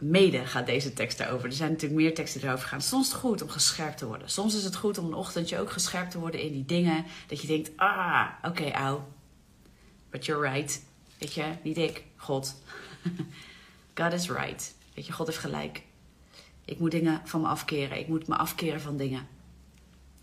Mede 0.00 0.46
gaat 0.46 0.66
deze 0.66 0.92
tekst 0.92 1.18
daarover. 1.18 1.46
Er 1.46 1.52
zijn 1.52 1.70
natuurlijk 1.70 2.00
meer 2.00 2.14
teksten 2.14 2.40
die 2.40 2.48
erover 2.48 2.68
gaan. 2.68 2.80
Soms 2.80 3.06
is 3.06 3.12
het 3.12 3.20
goed 3.20 3.42
om 3.42 3.48
gescherpt 3.48 3.98
te 3.98 4.06
worden. 4.06 4.30
Soms 4.30 4.54
is 4.54 4.64
het 4.64 4.76
goed 4.76 4.98
om 4.98 5.06
een 5.06 5.14
ochtendje 5.14 5.58
ook 5.58 5.70
gescherpt 5.70 6.10
te 6.10 6.18
worden 6.18 6.40
in 6.40 6.52
die 6.52 6.64
dingen. 6.64 7.04
Dat 7.26 7.40
je 7.40 7.46
denkt, 7.46 7.70
ah, 7.76 8.26
oké, 8.42 8.48
okay, 8.48 8.72
au. 8.72 9.00
But 10.10 10.24
you're 10.24 10.50
right. 10.50 10.82
Weet 11.18 11.34
je, 11.34 11.44
niet 11.62 11.78
ik, 11.78 12.04
God. 12.16 12.54
God 13.94 14.12
is 14.12 14.28
right. 14.28 14.74
Weet 14.94 15.06
je, 15.06 15.12
God 15.12 15.26
heeft 15.26 15.38
gelijk. 15.38 15.82
Ik 16.64 16.78
moet 16.78 16.90
dingen 16.90 17.20
van 17.24 17.40
me 17.40 17.46
afkeren. 17.46 17.98
Ik 17.98 18.08
moet 18.08 18.26
me 18.26 18.36
afkeren 18.36 18.80
van 18.80 18.96
dingen. 18.96 19.26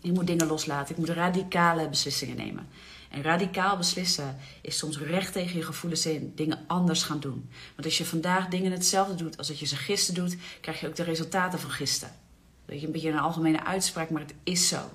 Ik 0.00 0.12
moet 0.12 0.26
dingen 0.26 0.46
loslaten. 0.46 0.90
Ik 0.90 0.98
moet 0.98 1.08
radicale 1.08 1.88
beslissingen 1.88 2.36
nemen. 2.36 2.68
En 3.08 3.22
radicaal 3.22 3.76
beslissen 3.76 4.36
is 4.62 4.78
soms 4.78 4.98
recht 4.98 5.32
tegen 5.32 5.56
je 5.56 5.64
gevoelens 5.64 6.06
in 6.06 6.32
dingen 6.34 6.64
anders 6.66 7.02
gaan 7.02 7.20
doen. 7.20 7.50
Want 7.74 7.84
als 7.84 7.98
je 7.98 8.04
vandaag 8.04 8.48
dingen 8.48 8.72
hetzelfde 8.72 9.14
doet 9.14 9.38
als 9.38 9.48
dat 9.48 9.58
je 9.58 9.66
ze 9.66 9.76
gisteren 9.76 10.24
doet, 10.24 10.36
krijg 10.60 10.80
je 10.80 10.86
ook 10.86 10.96
de 10.96 11.02
resultaten 11.02 11.58
van 11.58 11.70
gisteren. 11.70 12.14
Dat 12.66 12.80
je 12.80 12.86
een 12.86 12.92
beetje 12.92 13.10
een 13.10 13.18
algemene 13.18 13.64
uitspraak, 13.64 14.10
maar 14.10 14.22
het 14.22 14.34
is 14.42 14.68
zo. 14.68 14.90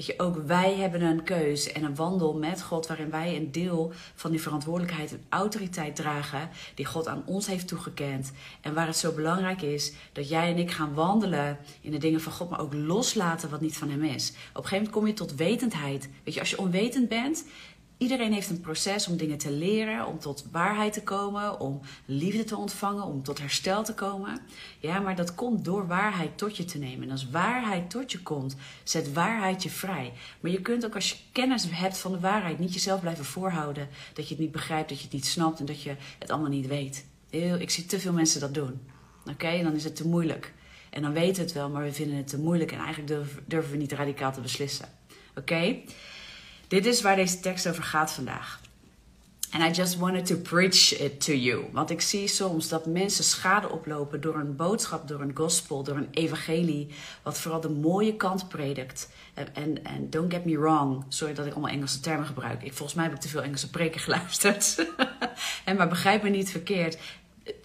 Dat 0.00 0.08
je 0.08 0.18
ook 0.18 0.36
wij 0.46 0.74
hebben 0.74 1.02
een 1.02 1.22
keuze 1.22 1.72
en 1.72 1.82
een 1.82 1.94
wandel 1.94 2.34
met 2.34 2.62
God 2.62 2.86
waarin 2.86 3.10
wij 3.10 3.36
een 3.36 3.52
deel 3.52 3.92
van 4.14 4.30
die 4.30 4.40
verantwoordelijkheid 4.40 5.12
en 5.12 5.24
autoriteit 5.28 5.96
dragen 5.96 6.48
die 6.74 6.86
God 6.86 7.08
aan 7.08 7.22
ons 7.26 7.46
heeft 7.46 7.68
toegekend. 7.68 8.32
En 8.60 8.74
waar 8.74 8.86
het 8.86 8.96
zo 8.96 9.12
belangrijk 9.12 9.62
is 9.62 9.92
dat 10.12 10.28
jij 10.28 10.50
en 10.50 10.58
ik 10.58 10.70
gaan 10.70 10.94
wandelen 10.94 11.58
in 11.80 11.90
de 11.90 11.98
dingen 11.98 12.20
van 12.20 12.32
God, 12.32 12.50
maar 12.50 12.60
ook 12.60 12.74
loslaten 12.74 13.50
wat 13.50 13.60
niet 13.60 13.76
van 13.76 13.90
Hem 13.90 14.04
is. 14.04 14.30
Op 14.30 14.36
een 14.36 14.48
gegeven 14.54 14.76
moment 14.76 14.92
kom 14.92 15.06
je 15.06 15.12
tot 15.12 15.34
wetendheid. 15.34 16.08
Weet 16.24 16.34
je, 16.34 16.40
als 16.40 16.50
je 16.50 16.58
onwetend 16.58 17.08
bent, 17.08 17.44
Iedereen 18.00 18.32
heeft 18.32 18.50
een 18.50 18.60
proces 18.60 19.08
om 19.08 19.16
dingen 19.16 19.38
te 19.38 19.50
leren, 19.50 20.06
om 20.06 20.18
tot 20.18 20.44
waarheid 20.50 20.92
te 20.92 21.02
komen, 21.02 21.60
om 21.60 21.80
liefde 22.04 22.44
te 22.44 22.56
ontvangen, 22.56 23.04
om 23.04 23.22
tot 23.22 23.38
herstel 23.38 23.84
te 23.84 23.94
komen. 23.94 24.40
Ja, 24.78 25.00
maar 25.00 25.16
dat 25.16 25.34
komt 25.34 25.64
door 25.64 25.86
waarheid 25.86 26.38
tot 26.38 26.56
je 26.56 26.64
te 26.64 26.78
nemen. 26.78 27.04
En 27.04 27.10
als 27.10 27.30
waarheid 27.30 27.90
tot 27.90 28.12
je 28.12 28.22
komt, 28.22 28.56
zet 28.84 29.12
waarheid 29.12 29.62
je 29.62 29.70
vrij. 29.70 30.12
Maar 30.40 30.50
je 30.50 30.60
kunt 30.60 30.84
ook 30.84 30.94
als 30.94 31.10
je 31.10 31.16
kennis 31.32 31.66
hebt 31.70 31.98
van 31.98 32.12
de 32.12 32.20
waarheid 32.20 32.58
niet 32.58 32.74
jezelf 32.74 33.00
blijven 33.00 33.24
voorhouden 33.24 33.88
dat 34.12 34.28
je 34.28 34.34
het 34.34 34.42
niet 34.42 34.52
begrijpt, 34.52 34.88
dat 34.88 34.98
je 34.98 35.04
het 35.04 35.12
niet 35.12 35.26
snapt 35.26 35.60
en 35.60 35.66
dat 35.66 35.82
je 35.82 35.96
het 36.18 36.30
allemaal 36.30 36.50
niet 36.50 36.66
weet. 36.66 37.06
Ik 37.58 37.70
zie 37.70 37.86
te 37.86 38.00
veel 38.00 38.12
mensen 38.12 38.40
dat 38.40 38.54
doen. 38.54 38.80
Oké, 39.26 39.46
en 39.46 39.64
dan 39.64 39.74
is 39.74 39.84
het 39.84 39.96
te 39.96 40.08
moeilijk. 40.08 40.52
En 40.90 41.02
dan 41.02 41.12
weten 41.12 41.36
we 41.36 41.42
het 41.42 41.52
wel, 41.52 41.70
maar 41.70 41.84
we 41.84 41.92
vinden 41.92 42.16
het 42.16 42.28
te 42.28 42.38
moeilijk 42.38 42.72
en 42.72 42.78
eigenlijk 42.78 43.08
durven, 43.08 43.42
durven 43.46 43.70
we 43.70 43.76
niet 43.76 43.92
radicaal 43.92 44.32
te 44.32 44.40
beslissen. 44.40 44.88
Oké? 45.36 45.76
Dit 46.70 46.86
is 46.86 47.00
waar 47.00 47.16
deze 47.16 47.40
tekst 47.40 47.68
over 47.68 47.82
gaat 47.82 48.12
vandaag. 48.12 48.60
And 49.50 49.62
I 49.62 49.80
just 49.80 49.98
wanted 49.98 50.26
to 50.26 50.36
preach 50.36 51.00
it 51.00 51.24
to 51.24 51.32
you. 51.32 51.64
Want 51.72 51.90
ik 51.90 52.00
zie 52.00 52.28
soms 52.28 52.68
dat 52.68 52.86
mensen 52.86 53.24
schade 53.24 53.68
oplopen 53.68 54.20
door 54.20 54.34
een 54.34 54.56
boodschap, 54.56 55.08
door 55.08 55.20
een 55.20 55.36
gospel, 55.36 55.82
door 55.82 55.96
een 55.96 56.08
evangelie. 56.10 56.88
Wat 57.22 57.38
vooral 57.38 57.60
de 57.60 57.68
mooie 57.68 58.16
kant 58.16 58.48
predikt. 58.48 59.10
En, 59.34 60.10
don't 60.10 60.32
get 60.32 60.44
me 60.44 60.58
wrong. 60.58 61.04
Sorry 61.08 61.34
dat 61.34 61.46
ik 61.46 61.52
allemaal 61.52 61.70
Engelse 61.70 62.00
termen 62.00 62.26
gebruik. 62.26 62.62
Ik, 62.62 62.72
volgens 62.72 62.94
mij 62.94 63.04
heb 63.04 63.14
ik 63.14 63.20
te 63.20 63.28
veel 63.28 63.42
Engelse 63.42 63.70
preken 63.70 64.00
geluisterd. 64.06 64.86
en 65.64 65.76
maar 65.76 65.88
begrijp 65.88 66.22
me 66.22 66.28
niet 66.28 66.50
verkeerd. 66.50 66.98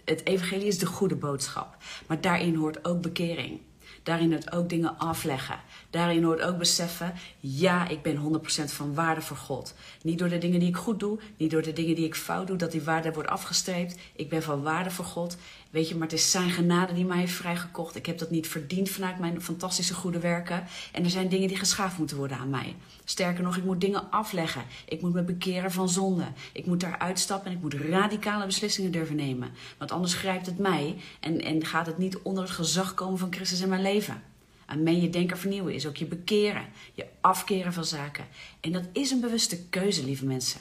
Het 0.05 0.25
evangelie 0.25 0.67
is 0.67 0.79
de 0.79 0.85
goede 0.85 1.15
boodschap. 1.15 1.77
Maar 2.07 2.21
daarin 2.21 2.55
hoort 2.55 2.85
ook 2.85 3.01
bekering. 3.01 3.59
Daarin 4.05 4.31
hoort 4.31 4.51
ook 4.51 4.69
dingen 4.69 4.97
afleggen. 4.97 5.59
Daarin 5.89 6.23
hoort 6.23 6.41
ook 6.41 6.57
beseffen, 6.57 7.13
ja, 7.39 7.87
ik 7.87 8.01
ben 8.01 8.17
100% 8.17 8.71
van 8.73 8.93
waarde 8.93 9.21
voor 9.21 9.37
God. 9.37 9.73
Niet 10.01 10.19
door 10.19 10.29
de 10.29 10.37
dingen 10.37 10.59
die 10.59 10.69
ik 10.69 10.75
goed 10.75 10.99
doe, 10.99 11.19
niet 11.37 11.51
door 11.51 11.61
de 11.61 11.73
dingen 11.73 11.95
die 11.95 12.05
ik 12.05 12.15
fout 12.15 12.47
doe, 12.47 12.57
dat 12.57 12.71
die 12.71 12.81
waarde 12.81 13.13
wordt 13.13 13.29
afgestreept. 13.29 13.97
Ik 14.15 14.29
ben 14.29 14.43
van 14.43 14.61
waarde 14.61 14.91
voor 14.91 15.05
God. 15.05 15.37
Weet 15.75 15.89
je, 15.89 15.95
maar 15.95 16.07
het 16.07 16.17
is 16.17 16.31
zijn 16.31 16.49
genade 16.49 16.93
die 16.93 17.05
mij 17.05 17.17
heeft 17.17 17.33
vrijgekocht. 17.33 17.95
Ik 17.95 18.05
heb 18.05 18.17
dat 18.17 18.29
niet 18.29 18.47
verdiend 18.47 18.89
vanuit 18.89 19.19
mijn 19.19 19.41
fantastische 19.41 19.93
goede 19.93 20.19
werken. 20.19 20.63
En 20.91 21.03
er 21.03 21.09
zijn 21.09 21.29
dingen 21.29 21.47
die 21.47 21.57
geschaafd 21.57 21.97
moeten 21.97 22.17
worden 22.17 22.37
aan 22.37 22.49
mij. 22.49 22.75
Sterker 23.03 23.43
nog, 23.43 23.57
ik 23.57 23.63
moet 23.63 23.81
dingen 23.81 24.11
afleggen. 24.11 24.63
Ik 24.87 25.01
moet 25.01 25.13
me 25.13 25.23
bekeren 25.23 25.71
van 25.71 25.89
zonde. 25.89 26.27
Ik 26.53 26.65
moet 26.65 26.79
daar 26.79 26.99
uitstappen 26.99 27.51
en 27.51 27.57
ik 27.57 27.61
moet 27.61 27.73
radicale 27.73 28.45
beslissingen 28.45 28.91
durven 28.91 29.15
nemen. 29.15 29.51
Want 29.77 29.91
anders 29.91 30.13
grijpt 30.13 30.45
het 30.45 30.57
mij 30.57 30.95
en, 31.19 31.41
en 31.41 31.65
gaat 31.65 31.85
het 31.85 31.97
niet 31.97 32.17
onder 32.17 32.43
het 32.43 32.51
gezag 32.51 32.93
komen 32.93 33.19
van 33.19 33.33
Christus 33.33 33.61
in 33.61 33.69
mijn 33.69 33.81
leven. 33.81 34.23
Amen, 34.65 35.01
je 35.01 35.09
denken 35.09 35.37
vernieuwen 35.37 35.73
is 35.73 35.87
ook 35.87 35.97
je 35.97 36.05
bekeren, 36.05 36.65
je 36.93 37.05
afkeren 37.21 37.73
van 37.73 37.85
zaken. 37.85 38.25
En 38.59 38.71
dat 38.71 38.83
is 38.91 39.11
een 39.11 39.21
bewuste 39.21 39.63
keuze, 39.63 40.05
lieve 40.05 40.25
mensen. 40.25 40.59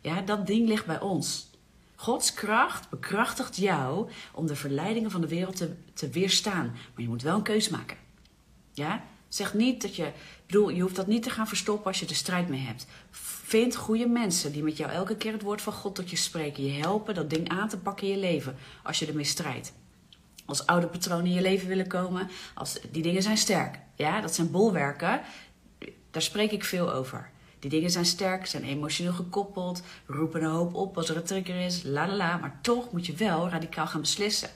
Ja, 0.00 0.20
dat 0.20 0.46
ding 0.46 0.68
ligt 0.68 0.86
bij 0.86 1.00
ons. 1.00 1.50
Gods 2.02 2.34
kracht 2.34 2.90
bekrachtigt 2.90 3.56
jou 3.56 4.10
om 4.34 4.46
de 4.46 4.56
verleidingen 4.56 5.10
van 5.10 5.20
de 5.20 5.28
wereld 5.28 5.62
te, 5.94 6.08
weerstaan. 6.08 6.66
Maar 6.66 7.02
je 7.02 7.08
moet 7.08 7.22
wel 7.22 7.36
een 7.36 7.42
keuze 7.42 7.70
maken. 7.70 7.96
Ja? 8.72 9.04
Zeg 9.28 9.54
niet 9.54 9.82
dat 9.82 9.96
je, 9.96 10.12
bedoel, 10.46 10.68
je 10.68 10.82
hoeft 10.82 10.96
dat 10.96 11.06
niet 11.06 11.22
te 11.22 11.30
gaan 11.30 11.48
verstoppen 11.48 11.86
als 11.86 12.00
je 12.00 12.06
de 12.06 12.14
strijd 12.14 12.48
mee 12.48 12.60
hebt. 12.60 12.86
Vind 13.44 13.76
goede 13.76 14.06
mensen 14.06 14.52
die 14.52 14.62
met 14.62 14.76
jou 14.76 14.90
elke 14.90 15.16
keer 15.16 15.32
het 15.32 15.42
woord 15.42 15.62
van 15.62 15.72
God 15.72 15.94
tot 15.94 16.10
je 16.10 16.16
spreken. 16.16 16.64
Je 16.64 16.80
helpen 16.80 17.14
dat 17.14 17.30
ding 17.30 17.48
aan 17.48 17.68
te 17.68 17.78
pakken 17.78 18.06
in 18.06 18.12
je 18.12 18.18
leven 18.18 18.56
als 18.82 18.98
je 18.98 19.06
ermee 19.06 19.24
strijdt 19.24 19.72
als 20.44 20.66
oude 20.66 20.86
patronen 20.86 21.26
in 21.26 21.32
je 21.32 21.40
leven 21.40 21.68
willen 21.68 21.86
komen. 21.86 22.30
Als, 22.54 22.78
die 22.90 23.02
dingen 23.02 23.22
zijn 23.22 23.36
sterk. 23.36 23.78
Ja, 23.94 24.20
dat 24.20 24.34
zijn 24.34 24.50
bolwerken. 24.50 25.20
Daar 26.10 26.22
spreek 26.22 26.50
ik 26.50 26.64
veel 26.64 26.92
over. 26.92 27.31
Die 27.62 27.70
dingen 27.70 27.90
zijn 27.90 28.04
sterk, 28.04 28.46
zijn 28.46 28.64
emotioneel 28.64 29.12
gekoppeld, 29.12 29.82
roepen 30.06 30.42
een 30.42 30.50
hoop 30.50 30.74
op 30.74 30.96
als 30.96 31.08
er 31.08 31.16
een 31.16 31.22
trigger 31.22 31.64
is, 31.64 31.82
la 31.82 32.06
la 32.06 32.16
la. 32.16 32.36
Maar 32.36 32.58
toch 32.62 32.92
moet 32.92 33.06
je 33.06 33.14
wel 33.14 33.48
radicaal 33.48 33.86
gaan 33.86 34.00
beslissen. 34.00 34.50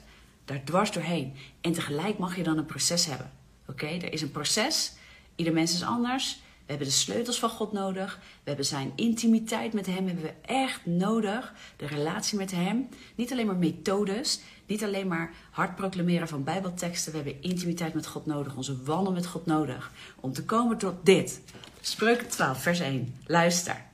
Daar 0.44 0.64
dwars 0.64 0.92
doorheen. 0.92 1.34
En 1.60 1.72
tegelijk 1.72 2.18
mag 2.18 2.36
je 2.36 2.42
dan 2.42 2.58
een 2.58 2.66
proces 2.66 3.06
hebben. 3.06 3.30
Oké, 3.66 3.86
er 3.86 4.12
is 4.12 4.22
een 4.22 4.30
proces. 4.30 4.92
Ieder 5.34 5.52
mens 5.52 5.74
is 5.74 5.82
anders. 5.82 6.34
We 6.34 6.72
hebben 6.72 6.86
de 6.86 6.92
sleutels 6.92 7.38
van 7.38 7.48
God 7.48 7.72
nodig. 7.72 8.18
We 8.22 8.48
hebben 8.48 8.66
zijn 8.66 8.92
intimiteit 8.94 9.72
met 9.72 9.86
Hem 9.86 10.06
hebben 10.06 10.24
we 10.24 10.34
echt 10.42 10.86
nodig. 10.86 11.54
De 11.76 11.86
relatie 11.86 12.38
met 12.38 12.50
Hem. 12.50 12.88
Niet 13.14 13.32
alleen 13.32 13.46
maar 13.46 13.56
methodes. 13.56 14.40
Niet 14.66 14.84
alleen 14.84 15.08
maar 15.08 15.32
hard 15.50 15.76
proclameren 15.76 16.28
van 16.28 16.44
Bijbelteksten. 16.44 17.12
We 17.12 17.18
hebben 17.18 17.42
intimiteit 17.42 17.94
met 17.94 18.06
God 18.06 18.26
nodig. 18.26 18.56
Onze 18.56 18.82
wandel 18.82 19.12
met 19.12 19.26
God 19.26 19.46
nodig. 19.46 19.90
Om 20.20 20.32
te 20.32 20.44
komen 20.44 20.78
tot 20.78 20.94
dit. 21.02 21.40
Spreuken 21.86 22.28
12, 22.28 22.62
vers 22.62 22.80
1. 22.80 23.14
Luister. 23.26 23.84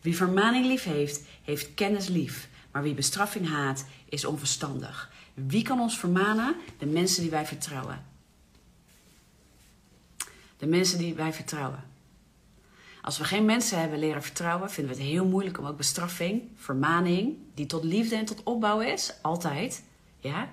Wie 0.00 0.16
vermaning 0.16 0.66
lief 0.66 0.84
heeft, 0.84 1.22
heeft 1.42 1.74
kennis 1.74 2.08
lief. 2.08 2.48
Maar 2.70 2.82
wie 2.82 2.94
bestraffing 2.94 3.48
haat, 3.48 3.84
is 4.08 4.24
onverstandig. 4.24 5.12
Wie 5.34 5.62
kan 5.62 5.80
ons 5.80 5.98
vermanen? 5.98 6.56
De 6.78 6.86
mensen 6.86 7.22
die 7.22 7.30
wij 7.30 7.46
vertrouwen. 7.46 8.04
De 10.56 10.66
mensen 10.66 10.98
die 10.98 11.14
wij 11.14 11.32
vertrouwen. 11.32 11.84
Als 13.02 13.18
we 13.18 13.24
geen 13.24 13.44
mensen 13.44 13.80
hebben 13.80 13.98
leren 13.98 14.22
vertrouwen, 14.22 14.70
vinden 14.70 14.94
we 14.94 15.00
het 15.00 15.10
heel 15.10 15.26
moeilijk 15.26 15.58
om 15.58 15.66
ook 15.66 15.76
bestraffing, 15.76 16.42
vermaning, 16.56 17.36
die 17.54 17.66
tot 17.66 17.84
liefde 17.84 18.16
en 18.16 18.24
tot 18.24 18.42
opbouw 18.42 18.80
is, 18.80 19.12
altijd, 19.22 19.84
ja, 20.18 20.48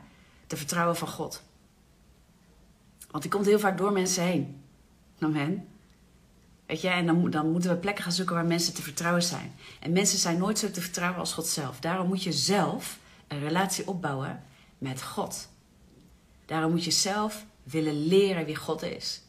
te 0.47 0.57
vertrouwen 0.57 0.95
van 0.95 1.07
God. 1.07 1.43
Want 3.11 3.23
die 3.23 3.31
komt 3.31 3.45
heel 3.45 3.59
vaak 3.59 3.77
door 3.77 3.91
mensen 3.91 4.23
heen. 4.23 4.61
Amen. 5.19 5.70
Weet 6.71 6.81
je, 6.81 6.87
en 6.87 7.05
dan, 7.05 7.29
dan 7.29 7.51
moeten 7.51 7.69
we 7.69 7.77
plekken 7.77 8.03
gaan 8.03 8.13
zoeken 8.13 8.35
waar 8.35 8.45
mensen 8.45 8.73
te 8.73 8.81
vertrouwen 8.81 9.23
zijn. 9.23 9.55
En 9.79 9.91
mensen 9.91 10.19
zijn 10.19 10.37
nooit 10.37 10.59
zo 10.59 10.71
te 10.71 10.81
vertrouwen 10.81 11.19
als 11.19 11.33
God 11.33 11.47
zelf. 11.47 11.79
Daarom 11.79 12.07
moet 12.07 12.23
je 12.23 12.31
zelf 12.31 12.99
een 13.27 13.39
relatie 13.39 13.87
opbouwen 13.87 14.43
met 14.77 15.03
God. 15.03 15.49
Daarom 16.45 16.71
moet 16.71 16.83
je 16.83 16.91
zelf 16.91 17.45
willen 17.63 18.07
leren 18.07 18.45
wie 18.45 18.55
God 18.55 18.83
is. 18.83 19.21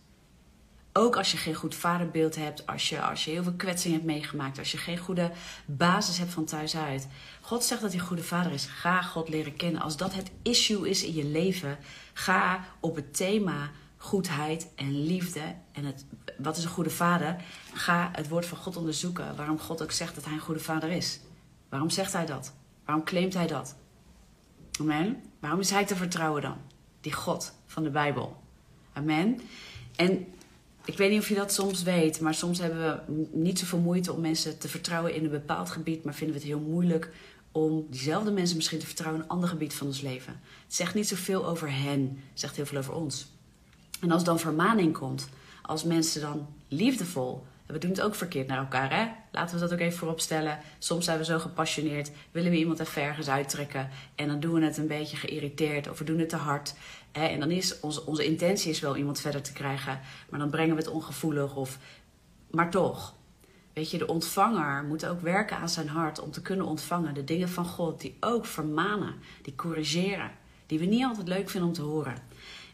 Ook 0.92 1.16
als 1.16 1.32
je 1.32 1.36
geen 1.36 1.54
goed 1.54 1.74
vaderbeeld 1.74 2.36
hebt, 2.36 2.66
als 2.66 2.88
je, 2.88 3.00
als 3.00 3.24
je 3.24 3.30
heel 3.30 3.42
veel 3.42 3.56
kwetsing 3.56 3.94
hebt 3.94 4.06
meegemaakt, 4.06 4.58
als 4.58 4.72
je 4.72 4.78
geen 4.78 4.98
goede 4.98 5.30
basis 5.66 6.18
hebt 6.18 6.32
van 6.32 6.44
thuis 6.44 6.76
uit. 6.76 7.08
God 7.40 7.64
zegt 7.64 7.80
dat 7.80 7.90
hij 7.90 8.00
een 8.00 8.06
goede 8.06 8.22
vader 8.22 8.52
is. 8.52 8.64
Ga 8.64 9.02
God 9.02 9.28
leren 9.28 9.56
kennen. 9.56 9.82
Als 9.82 9.96
dat 9.96 10.14
het 10.14 10.30
issue 10.42 10.88
is 10.88 11.04
in 11.04 11.14
je 11.14 11.24
leven, 11.24 11.78
ga 12.12 12.64
op 12.80 12.94
het 12.94 13.16
thema 13.16 13.70
goedheid 14.02 14.68
en 14.74 15.04
liefde 15.04 15.54
en 15.72 15.84
het, 15.84 16.04
wat 16.38 16.56
is 16.56 16.64
een 16.64 16.70
goede 16.70 16.90
vader? 16.90 17.36
Ga 17.74 18.10
het 18.12 18.28
woord 18.28 18.46
van 18.46 18.58
God 18.58 18.76
onderzoeken. 18.76 19.36
Waarom 19.36 19.58
God 19.58 19.82
ook 19.82 19.92
zegt 19.92 20.14
dat 20.14 20.24
hij 20.24 20.32
een 20.32 20.40
goede 20.40 20.60
vader 20.60 20.90
is. 20.90 21.20
Waarom 21.68 21.90
zegt 21.90 22.12
hij 22.12 22.26
dat? 22.26 22.52
Waarom 22.84 23.04
claimt 23.04 23.34
hij 23.34 23.46
dat? 23.46 23.76
Amen. 24.80 25.22
Waarom 25.40 25.60
is 25.60 25.70
hij 25.70 25.86
te 25.86 25.96
vertrouwen 25.96 26.42
dan? 26.42 26.56
Die 27.00 27.12
God 27.12 27.52
van 27.66 27.82
de 27.82 27.90
Bijbel. 27.90 28.42
Amen. 28.92 29.40
En 29.96 30.26
ik 30.84 30.96
weet 30.96 31.10
niet 31.10 31.20
of 31.20 31.28
je 31.28 31.34
dat 31.34 31.52
soms 31.52 31.82
weet, 31.82 32.20
maar 32.20 32.34
soms 32.34 32.58
hebben 32.58 33.04
we 33.06 33.28
niet 33.32 33.58
zoveel 33.58 33.78
moeite 33.78 34.12
om 34.12 34.20
mensen 34.20 34.58
te 34.58 34.68
vertrouwen 34.68 35.14
in 35.14 35.24
een 35.24 35.30
bepaald 35.30 35.70
gebied, 35.70 36.04
maar 36.04 36.14
vinden 36.14 36.36
we 36.36 36.42
het 36.42 36.50
heel 36.50 36.68
moeilijk 36.68 37.10
om 37.52 37.86
diezelfde 37.90 38.30
mensen 38.30 38.56
misschien 38.56 38.78
te 38.78 38.86
vertrouwen 38.86 39.20
in 39.20 39.26
een 39.26 39.34
ander 39.34 39.48
gebied 39.48 39.74
van 39.74 39.86
ons 39.86 40.00
leven. 40.00 40.40
Het 40.64 40.74
zegt 40.74 40.94
niet 40.94 41.08
zoveel 41.08 41.46
over 41.46 41.72
hen, 41.72 42.18
het 42.30 42.40
zegt 42.40 42.56
heel 42.56 42.66
veel 42.66 42.78
over 42.78 42.94
ons. 42.94 43.26
En 44.02 44.10
als 44.10 44.24
dan 44.24 44.38
vermaning 44.38 44.98
komt, 44.98 45.28
als 45.62 45.84
mensen 45.84 46.20
dan 46.20 46.46
liefdevol, 46.68 47.46
we 47.66 47.78
doen 47.78 47.90
het 47.90 48.00
ook 48.00 48.14
verkeerd 48.14 48.46
naar 48.46 48.58
elkaar, 48.58 48.92
hè? 48.92 49.08
Laten 49.32 49.54
we 49.54 49.60
dat 49.60 49.72
ook 49.72 49.78
even 49.78 49.98
voorop 49.98 50.20
stellen. 50.20 50.58
Soms 50.78 51.04
zijn 51.04 51.18
we 51.18 51.24
zo 51.24 51.38
gepassioneerd, 51.38 52.10
willen 52.30 52.50
we 52.50 52.56
iemand 52.56 52.80
even 52.80 53.02
ergens 53.02 53.28
uittrekken 53.28 53.88
en 54.14 54.28
dan 54.28 54.40
doen 54.40 54.54
we 54.54 54.64
het 54.64 54.76
een 54.76 54.86
beetje 54.86 55.16
geïrriteerd 55.16 55.88
of 55.88 55.98
we 55.98 56.04
doen 56.04 56.18
het 56.18 56.28
te 56.28 56.36
hard. 56.36 56.74
Hè? 57.12 57.26
En 57.26 57.40
dan 57.40 57.50
is 57.50 57.80
onze, 57.80 58.06
onze 58.06 58.24
intentie 58.24 58.70
is 58.70 58.80
wel 58.80 58.96
iemand 58.96 59.20
verder 59.20 59.42
te 59.42 59.52
krijgen, 59.52 60.00
maar 60.28 60.38
dan 60.38 60.50
brengen 60.50 60.76
we 60.76 60.82
het 60.82 60.90
ongevoelig 60.90 61.56
of. 61.56 61.78
Maar 62.50 62.70
toch, 62.70 63.14
weet 63.72 63.90
je, 63.90 63.98
de 63.98 64.06
ontvanger 64.06 64.84
moet 64.84 65.06
ook 65.06 65.20
werken 65.20 65.56
aan 65.56 65.68
zijn 65.68 65.88
hart 65.88 66.20
om 66.20 66.30
te 66.30 66.42
kunnen 66.42 66.66
ontvangen 66.66 67.14
de 67.14 67.24
dingen 67.24 67.48
van 67.48 67.64
God 67.64 68.00
die 68.00 68.16
ook 68.20 68.46
vermanen, 68.46 69.14
die 69.42 69.54
corrigeren, 69.54 70.30
die 70.66 70.78
we 70.78 70.84
niet 70.84 71.04
altijd 71.04 71.28
leuk 71.28 71.50
vinden 71.50 71.68
om 71.68 71.74
te 71.74 71.82
horen. 71.82 72.16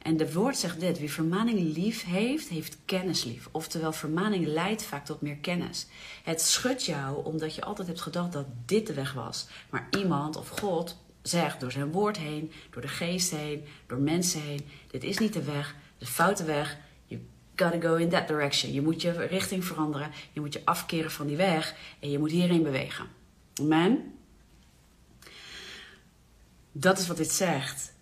En 0.02 0.16
de 0.16 0.32
woord 0.32 0.56
zegt 0.56 0.80
dit: 0.80 0.98
wie 0.98 1.12
vermaning 1.12 1.76
lief 1.76 2.04
heeft, 2.04 2.48
heeft 2.48 2.76
kennis 2.84 3.24
lief. 3.24 3.48
Oftewel, 3.50 3.92
vermaning 3.92 4.46
leidt 4.46 4.82
vaak 4.82 5.04
tot 5.04 5.20
meer 5.20 5.36
kennis. 5.36 5.86
Het 6.22 6.40
schudt 6.40 6.84
jou 6.84 7.24
omdat 7.24 7.54
je 7.54 7.64
altijd 7.64 7.88
hebt 7.88 8.00
gedacht 8.00 8.32
dat 8.32 8.46
dit 8.64 8.86
de 8.86 8.94
weg 8.94 9.12
was. 9.12 9.46
Maar 9.70 9.88
iemand 9.90 10.36
of 10.36 10.48
God 10.48 10.96
zegt 11.22 11.60
door 11.60 11.72
zijn 11.72 11.92
woord 11.92 12.16
heen, 12.16 12.52
door 12.70 12.82
de 12.82 12.88
geest 12.88 13.30
heen, 13.30 13.64
door 13.86 13.98
mensen 13.98 14.42
heen: 14.42 14.68
dit 14.90 15.04
is 15.04 15.18
niet 15.18 15.32
de 15.32 15.42
weg, 15.42 15.74
de 15.98 16.06
foute 16.06 16.44
weg. 16.44 16.78
You 17.06 17.20
gotta 17.56 17.88
go 17.88 17.94
in 17.94 18.08
that 18.08 18.28
direction. 18.28 18.72
Je 18.72 18.82
moet 18.82 19.02
je 19.02 19.10
richting 19.10 19.64
veranderen. 19.64 20.10
Je 20.32 20.40
moet 20.40 20.52
je 20.52 20.64
afkeren 20.64 21.10
van 21.10 21.26
die 21.26 21.36
weg 21.36 21.74
en 22.00 22.10
je 22.10 22.18
moet 22.18 22.30
hierheen 22.30 22.62
bewegen. 22.62 23.06
Amen. 23.60 24.12
Dat 26.72 26.98
is 26.98 27.06
wat 27.06 27.16
dit 27.16 27.32
zegt. 27.32 27.96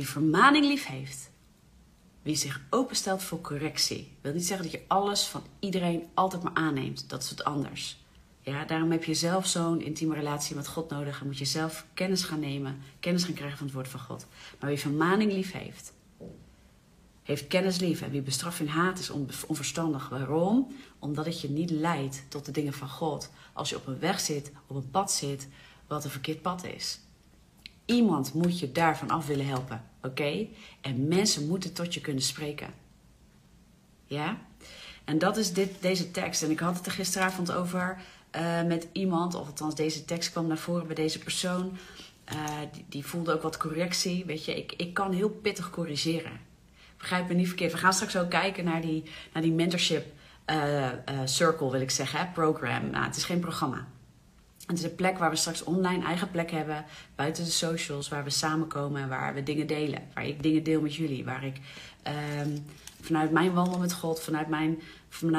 Wie 0.00 0.08
vermaning 0.08 0.64
lief 0.64 0.86
heeft. 0.86 1.30
Wie 2.22 2.34
zich 2.36 2.60
openstelt 2.70 3.22
voor 3.22 3.40
correctie. 3.40 4.12
Wil 4.20 4.32
niet 4.32 4.46
zeggen 4.46 4.70
dat 4.70 4.80
je 4.80 4.84
alles 4.86 5.24
van 5.24 5.42
iedereen 5.58 6.08
altijd 6.14 6.42
maar 6.42 6.54
aanneemt. 6.54 7.08
Dat 7.08 7.22
is 7.22 7.30
wat 7.30 7.44
anders. 7.44 7.98
Ja, 8.40 8.64
daarom 8.64 8.90
heb 8.90 9.04
je 9.04 9.14
zelf 9.14 9.46
zo'n 9.46 9.80
intieme 9.80 10.14
relatie 10.14 10.56
met 10.56 10.68
God 10.68 10.90
nodig. 10.90 11.20
En 11.20 11.26
moet 11.26 11.38
je 11.38 11.44
zelf 11.44 11.86
kennis 11.94 12.22
gaan 12.22 12.40
nemen. 12.40 12.82
Kennis 13.00 13.24
gaan 13.24 13.34
krijgen 13.34 13.56
van 13.58 13.66
het 13.66 13.74
woord 13.74 13.88
van 13.88 14.00
God. 14.00 14.26
Maar 14.60 14.70
wie 14.70 14.78
vermaning 14.78 15.32
lief 15.32 15.52
heeft. 15.52 15.92
Heeft 17.22 17.46
kennis 17.46 17.78
lief. 17.78 18.00
En 18.00 18.10
wie 18.10 18.22
bestraffing 18.22 18.70
haat 18.70 18.98
is 18.98 19.10
onverstandig. 19.46 20.08
Waarom? 20.08 20.74
Omdat 20.98 21.24
het 21.24 21.40
je 21.40 21.50
niet 21.50 21.70
leidt 21.70 22.22
tot 22.28 22.44
de 22.44 22.52
dingen 22.52 22.72
van 22.72 22.88
God. 22.88 23.30
Als 23.52 23.70
je 23.70 23.76
op 23.76 23.86
een 23.86 23.98
weg 23.98 24.20
zit, 24.20 24.52
op 24.66 24.76
een 24.76 24.90
pad 24.90 25.12
zit, 25.12 25.48
wat 25.86 26.04
een 26.04 26.10
verkeerd 26.10 26.42
pad 26.42 26.64
is. 26.64 27.00
Iemand 27.90 28.34
moet 28.34 28.58
je 28.58 28.72
daarvan 28.72 29.10
af 29.10 29.26
willen 29.26 29.46
helpen, 29.46 29.84
oké? 30.02 30.46
En 30.80 31.08
mensen 31.08 31.46
moeten 31.48 31.72
tot 31.72 31.94
je 31.94 32.00
kunnen 32.00 32.22
spreken. 32.22 32.74
Ja? 34.04 34.38
En 35.04 35.18
dat 35.18 35.36
is 35.36 35.52
dit, 35.52 35.70
deze 35.80 36.10
tekst. 36.10 36.42
En 36.42 36.50
ik 36.50 36.58
had 36.58 36.76
het 36.76 36.86
er 36.86 36.92
gisteravond 36.92 37.52
over 37.52 37.96
uh, 38.36 38.62
met 38.62 38.88
iemand, 38.92 39.34
of 39.34 39.46
althans 39.46 39.74
deze 39.74 40.04
tekst 40.04 40.30
kwam 40.30 40.46
naar 40.46 40.58
voren 40.58 40.86
bij 40.86 40.94
deze 40.94 41.18
persoon. 41.18 41.78
Uh, 42.32 42.38
die, 42.88 43.06
voelde 43.06 43.32
ook 43.32 43.42
wat 43.42 43.56
correctie. 43.56 44.24
Weet 44.24 44.44
je, 44.44 44.56
ik, 44.56 44.72
ik 44.76 44.94
kan 44.94 45.12
heel 45.12 45.30
pittig 45.30 45.70
corrigeren. 45.70 46.40
Begrijp 46.96 47.28
me 47.28 47.34
niet 47.34 47.46
verkeerd. 47.46 47.72
We 47.72 47.78
gaan 47.78 47.92
straks 47.92 48.16
ook 48.16 48.30
kijken 48.30 48.64
naar 48.64 48.80
die, 48.80 49.02
naar 49.32 49.42
die 49.42 49.52
mentorship 49.52 50.12
uh, 50.46 50.88
circle, 51.24 51.70
wil 51.70 51.80
ik 51.80 51.90
zeggen, 51.90 52.18
hè? 52.18 52.26
program. 52.32 52.90
Nou, 52.90 53.04
het 53.04 53.16
is 53.16 53.24
geen 53.24 53.40
programma. 53.40 53.86
Het 54.70 54.78
is 54.78 54.84
een 54.84 54.94
plek 54.94 55.18
waar 55.18 55.30
we 55.30 55.36
straks 55.36 55.64
online 55.64 56.04
eigen 56.04 56.30
plek 56.30 56.50
hebben, 56.50 56.84
buiten 57.14 57.44
de 57.44 57.50
socials, 57.50 58.08
waar 58.08 58.24
we 58.24 58.30
samenkomen 58.30 59.02
en 59.02 59.08
waar 59.08 59.34
we 59.34 59.42
dingen 59.42 59.66
delen. 59.66 60.02
Waar 60.14 60.26
ik 60.26 60.42
dingen 60.42 60.62
deel 60.62 60.80
met 60.80 60.94
jullie, 60.94 61.24
waar 61.24 61.44
ik 61.44 61.56
um, 62.42 62.64
vanuit 63.00 63.30
mijn 63.30 63.52
wandel 63.52 63.78
met 63.78 63.92
God, 63.92 64.20
vanuit 64.20 64.48
mijn 64.48 64.80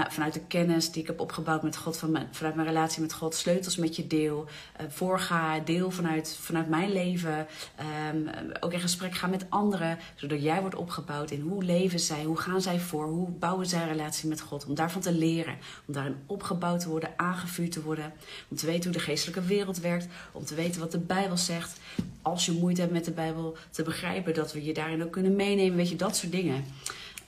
vanuit 0.09 0.33
de 0.33 0.41
kennis 0.47 0.91
die 0.91 1.01
ik 1.01 1.07
heb 1.07 1.19
opgebouwd 1.19 1.63
met 1.63 1.77
God, 1.77 1.97
vanuit 1.97 2.55
mijn 2.55 2.63
relatie 2.63 3.01
met 3.01 3.13
God, 3.13 3.35
sleutels 3.35 3.75
met 3.75 3.95
je 3.95 4.07
deel, 4.07 4.45
uh, 4.81 4.87
voorga, 4.89 5.59
deel 5.59 5.91
vanuit, 5.91 6.37
vanuit 6.41 6.69
mijn 6.69 6.91
leven, 6.91 7.47
um, 8.13 8.29
ook 8.59 8.73
in 8.73 8.79
gesprek 8.79 9.13
gaan 9.13 9.29
met 9.29 9.45
anderen, 9.49 9.99
zodat 10.15 10.43
jij 10.43 10.61
wordt 10.61 10.75
opgebouwd 10.75 11.31
in 11.31 11.41
hoe 11.41 11.63
leven 11.63 11.99
zij, 11.99 12.23
hoe 12.23 12.37
gaan 12.37 12.61
zij 12.61 12.79
voor, 12.79 13.05
hoe 13.05 13.29
bouwen 13.29 13.65
zij 13.65 13.81
een 13.81 13.87
relatie 13.87 14.29
met 14.29 14.41
God, 14.41 14.65
om 14.65 14.75
daarvan 14.75 15.01
te 15.01 15.13
leren, 15.13 15.57
om 15.85 15.93
daarin 15.93 16.15
opgebouwd 16.25 16.79
te 16.79 16.89
worden, 16.89 17.13
aangevuurd 17.15 17.71
te 17.71 17.81
worden, 17.81 18.13
om 18.49 18.57
te 18.57 18.65
weten 18.65 18.83
hoe 18.83 18.99
de 18.99 19.05
geestelijke 19.05 19.41
wereld 19.41 19.79
werkt, 19.79 20.07
om 20.31 20.45
te 20.45 20.55
weten 20.55 20.81
wat 20.81 20.91
de 20.91 20.99
Bijbel 20.99 21.37
zegt, 21.37 21.79
als 22.21 22.45
je 22.45 22.51
moeite 22.51 22.81
hebt 22.81 22.93
met 22.93 23.05
de 23.05 23.11
Bijbel, 23.11 23.57
te 23.69 23.83
begrijpen 23.83 24.33
dat 24.33 24.53
we 24.53 24.63
je 24.63 24.73
daarin 24.73 25.03
ook 25.03 25.11
kunnen 25.11 25.35
meenemen, 25.35 25.77
weet 25.77 25.89
je, 25.89 25.95
dat 25.95 26.15
soort 26.15 26.31
dingen. 26.31 26.65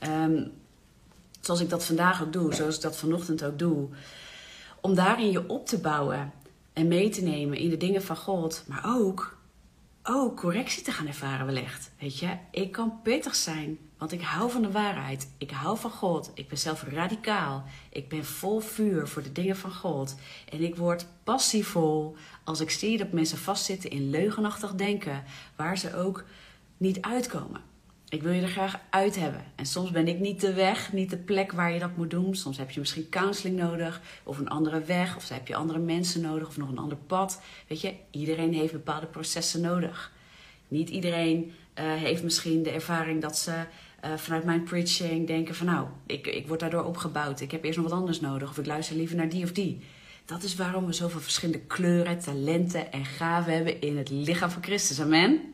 Um, 0.07 0.51
zoals 1.41 1.59
ik 1.59 1.69
dat 1.69 1.85
vandaag 1.85 2.21
ook 2.21 2.33
doe, 2.33 2.53
zoals 2.53 2.75
ik 2.75 2.81
dat 2.81 2.97
vanochtend 2.97 3.43
ook 3.43 3.59
doe. 3.59 3.87
Om 4.81 4.95
daarin 4.95 5.31
je 5.31 5.49
op 5.49 5.67
te 5.67 5.79
bouwen 5.79 6.33
en 6.73 6.87
mee 6.87 7.09
te 7.09 7.23
nemen 7.23 7.57
in 7.57 7.69
de 7.69 7.77
dingen 7.77 8.03
van 8.03 8.17
God, 8.17 8.63
maar 8.67 8.83
ook, 8.85 9.37
ook 10.03 10.37
correctie 10.37 10.83
te 10.83 10.91
gaan 10.91 11.07
ervaren 11.07 11.45
wellicht. 11.45 11.91
Weet 11.99 12.19
je, 12.19 12.37
ik 12.51 12.71
kan 12.71 13.01
pittig 13.03 13.35
zijn, 13.35 13.77
want 13.97 14.11
ik 14.11 14.21
hou 14.21 14.51
van 14.51 14.61
de 14.61 14.71
waarheid. 14.71 15.29
Ik 15.37 15.51
hou 15.51 15.77
van 15.77 15.91
God. 15.91 16.31
Ik 16.33 16.47
ben 16.47 16.57
zelf 16.57 16.83
radicaal. 16.83 17.63
Ik 17.89 18.09
ben 18.09 18.25
vol 18.25 18.59
vuur 18.59 19.07
voor 19.07 19.23
de 19.23 19.31
dingen 19.31 19.57
van 19.57 19.73
God. 19.73 20.15
En 20.49 20.61
ik 20.61 20.75
word 20.75 21.05
passievol 21.23 22.15
als 22.43 22.59
ik 22.59 22.69
zie 22.69 22.97
dat 22.97 23.11
mensen 23.11 23.37
vastzitten 23.37 23.89
in 23.89 24.09
leugenachtig 24.09 24.75
denken, 24.75 25.23
waar 25.55 25.77
ze 25.77 25.95
ook 25.95 26.23
niet 26.77 27.01
uitkomen. 27.01 27.61
Ik 28.13 28.23
wil 28.23 28.31
je 28.31 28.41
er 28.41 28.47
graag 28.47 28.79
uit 28.89 29.15
hebben. 29.15 29.43
En 29.55 29.65
soms 29.65 29.91
ben 29.91 30.07
ik 30.07 30.19
niet 30.19 30.41
de 30.41 30.53
weg, 30.53 30.93
niet 30.93 31.09
de 31.09 31.17
plek 31.17 31.51
waar 31.51 31.73
je 31.73 31.79
dat 31.79 31.97
moet 31.97 32.09
doen. 32.09 32.35
Soms 32.35 32.57
heb 32.57 32.71
je 32.71 32.79
misschien 32.79 33.09
counseling 33.09 33.57
nodig, 33.57 34.01
of 34.23 34.37
een 34.37 34.49
andere 34.49 34.81
weg, 34.81 35.15
of 35.15 35.29
heb 35.29 35.47
je 35.47 35.55
andere 35.55 35.79
mensen 35.79 36.21
nodig, 36.21 36.47
of 36.47 36.57
nog 36.57 36.69
een 36.69 36.77
ander 36.77 36.97
pad. 36.97 37.41
Weet 37.67 37.81
je, 37.81 37.93
iedereen 38.11 38.53
heeft 38.53 38.71
bepaalde 38.71 39.05
processen 39.05 39.61
nodig. 39.61 40.11
Niet 40.67 40.89
iedereen 40.89 41.51
uh, 41.79 41.93
heeft 41.93 42.23
misschien 42.23 42.63
de 42.63 42.69
ervaring 42.69 43.21
dat 43.21 43.37
ze 43.37 43.51
uh, 43.51 44.13
vanuit 44.15 44.43
mijn 44.43 44.63
preaching 44.63 45.27
denken 45.27 45.55
van 45.55 45.65
nou, 45.65 45.87
ik, 46.05 46.27
ik 46.27 46.47
word 46.47 46.59
daardoor 46.59 46.83
opgebouwd. 46.83 47.41
Ik 47.41 47.51
heb 47.51 47.63
eerst 47.63 47.77
nog 47.77 47.89
wat 47.89 47.99
anders 47.99 48.19
nodig, 48.19 48.49
of 48.49 48.57
ik 48.57 48.65
luister 48.65 48.95
liever 48.95 49.15
naar 49.15 49.29
die 49.29 49.43
of 49.43 49.51
die. 49.51 49.79
Dat 50.25 50.43
is 50.43 50.55
waarom 50.55 50.85
we 50.85 50.93
zoveel 50.93 51.19
verschillende 51.19 51.65
kleuren, 51.65 52.19
talenten 52.19 52.91
en 52.91 53.05
gaven 53.05 53.53
hebben 53.53 53.81
in 53.81 53.97
het 53.97 54.09
lichaam 54.09 54.49
van 54.49 54.63
Christus. 54.63 55.01
Amen. 55.01 55.53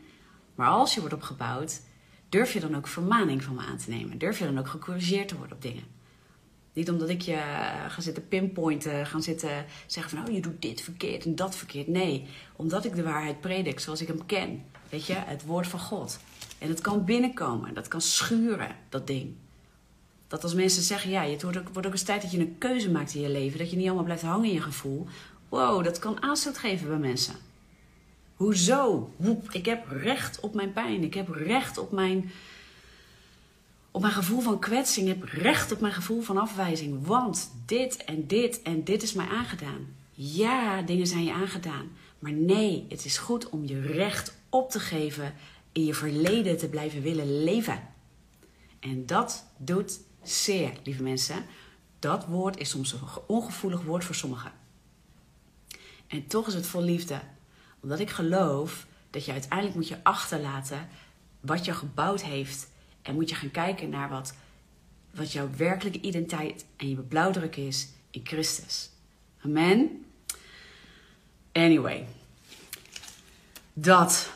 Maar 0.55 0.67
als 0.67 0.93
je 0.93 0.99
wordt 0.99 1.15
opgebouwd, 1.15 1.81
durf 2.29 2.53
je 2.53 2.59
dan 2.59 2.75
ook 2.75 2.87
vermaning 2.87 3.43
van 3.43 3.55
me 3.55 3.61
aan 3.61 3.77
te 3.77 3.89
nemen? 3.89 4.17
Durf 4.17 4.39
je 4.39 4.45
dan 4.45 4.59
ook 4.59 4.67
gecorrigeerd 4.67 5.27
te 5.27 5.37
worden 5.37 5.55
op 5.55 5.61
dingen? 5.61 5.83
Niet 6.73 6.89
omdat 6.89 7.09
ik 7.09 7.21
je 7.21 7.31
uh, 7.31 7.89
ga 7.89 8.01
zitten 8.01 8.27
pinpointen, 8.27 9.05
gaan 9.05 9.23
zitten 9.23 9.65
zeggen 9.85 10.17
van 10.17 10.27
oh 10.27 10.33
je 10.33 10.41
doet 10.41 10.61
dit 10.61 10.81
verkeerd 10.81 11.25
en 11.25 11.35
dat 11.35 11.55
verkeerd. 11.55 11.87
Nee, 11.87 12.27
omdat 12.55 12.85
ik 12.85 12.95
de 12.95 13.03
waarheid 13.03 13.41
predik 13.41 13.79
zoals 13.79 14.01
ik 14.01 14.07
hem 14.07 14.25
ken. 14.25 14.63
Weet 14.89 15.05
je, 15.05 15.13
het 15.13 15.45
woord 15.45 15.67
van 15.67 15.79
God. 15.79 16.19
En 16.57 16.69
het 16.69 16.81
kan 16.81 17.05
binnenkomen, 17.05 17.73
dat 17.73 17.87
kan 17.87 18.01
schuren, 18.01 18.75
dat 18.89 19.07
ding. 19.07 19.33
Dat 20.27 20.43
als 20.43 20.53
mensen 20.53 20.83
zeggen, 20.83 21.11
ja, 21.11 21.23
het 21.23 21.41
wordt 21.41 21.57
ook, 21.57 21.69
wordt 21.69 21.87
ook 21.87 21.93
eens 21.93 22.03
tijd 22.03 22.21
dat 22.21 22.31
je 22.31 22.39
een 22.39 22.57
keuze 22.57 22.91
maakt 22.91 23.13
in 23.13 23.21
je 23.21 23.29
leven. 23.29 23.59
Dat 23.59 23.69
je 23.69 23.77
niet 23.77 23.85
allemaal 23.85 24.03
blijft 24.03 24.23
hangen 24.23 24.47
in 24.47 24.53
je 24.53 24.61
gevoel. 24.61 25.07
Wow, 25.49 25.83
dat 25.83 25.99
kan 25.99 26.21
aanstoot 26.21 26.57
geven 26.57 26.87
bij 26.87 26.97
mensen. 26.97 27.35
Hoezo? 28.39 29.13
Ik 29.51 29.65
heb 29.65 29.87
recht 29.87 30.39
op 30.39 30.53
mijn 30.53 30.73
pijn. 30.73 31.03
Ik 31.03 31.13
heb 31.13 31.29
recht 31.29 31.77
op 31.77 31.91
mijn, 31.91 32.31
op 33.91 34.01
mijn 34.01 34.13
gevoel 34.13 34.41
van 34.41 34.59
kwetsing. 34.59 35.09
Ik 35.09 35.15
heb 35.15 35.29
recht 35.29 35.71
op 35.71 35.79
mijn 35.79 35.93
gevoel 35.93 36.21
van 36.21 36.37
afwijzing. 36.37 37.05
Want 37.05 37.51
dit 37.65 38.03
en 38.03 38.27
dit 38.27 38.61
en 38.61 38.83
dit 38.83 39.03
is 39.03 39.13
mij 39.13 39.27
aangedaan. 39.27 39.95
Ja, 40.11 40.81
dingen 40.81 41.07
zijn 41.07 41.23
je 41.23 41.33
aangedaan. 41.33 41.91
Maar 42.19 42.31
nee, 42.31 42.85
het 42.89 43.05
is 43.05 43.17
goed 43.17 43.49
om 43.49 43.65
je 43.65 43.81
recht 43.81 44.37
op 44.49 44.69
te 44.69 44.79
geven 44.79 45.33
in 45.71 45.85
je 45.85 45.93
verleden 45.93 46.57
te 46.57 46.69
blijven 46.69 47.01
willen 47.01 47.43
leven. 47.43 47.87
En 48.79 49.05
dat 49.05 49.45
doet 49.57 49.99
zeer, 50.23 50.71
lieve 50.83 51.03
mensen. 51.03 51.45
Dat 51.99 52.25
woord 52.25 52.57
is 52.57 52.69
soms 52.69 52.93
een 52.93 52.99
ongevoelig 53.27 53.83
woord 53.83 54.03
voor 54.03 54.15
sommigen. 54.15 54.51
En 56.07 56.27
toch 56.27 56.47
is 56.47 56.53
het 56.53 56.67
vol 56.67 56.81
liefde 56.81 57.19
omdat 57.81 57.99
ik 57.99 58.09
geloof 58.09 58.87
dat 59.09 59.25
je 59.25 59.31
uiteindelijk 59.31 59.75
moet 59.75 59.87
je 59.87 60.03
achterlaten 60.03 60.87
wat 61.39 61.65
je 61.65 61.73
gebouwd 61.73 62.21
heeft. 62.21 62.67
En 63.01 63.15
moet 63.15 63.29
je 63.29 63.35
gaan 63.35 63.51
kijken 63.51 63.89
naar 63.89 64.09
wat, 64.09 64.33
wat 65.11 65.31
jouw 65.31 65.49
werkelijke 65.57 66.01
identiteit 66.01 66.65
en 66.75 66.89
je 66.89 66.95
blauwdruk 66.95 67.55
is 67.55 67.89
in 68.11 68.21
Christus. 68.23 68.89
Amen. 69.45 70.05
Anyway. 71.51 72.05
Dat. 73.73 74.31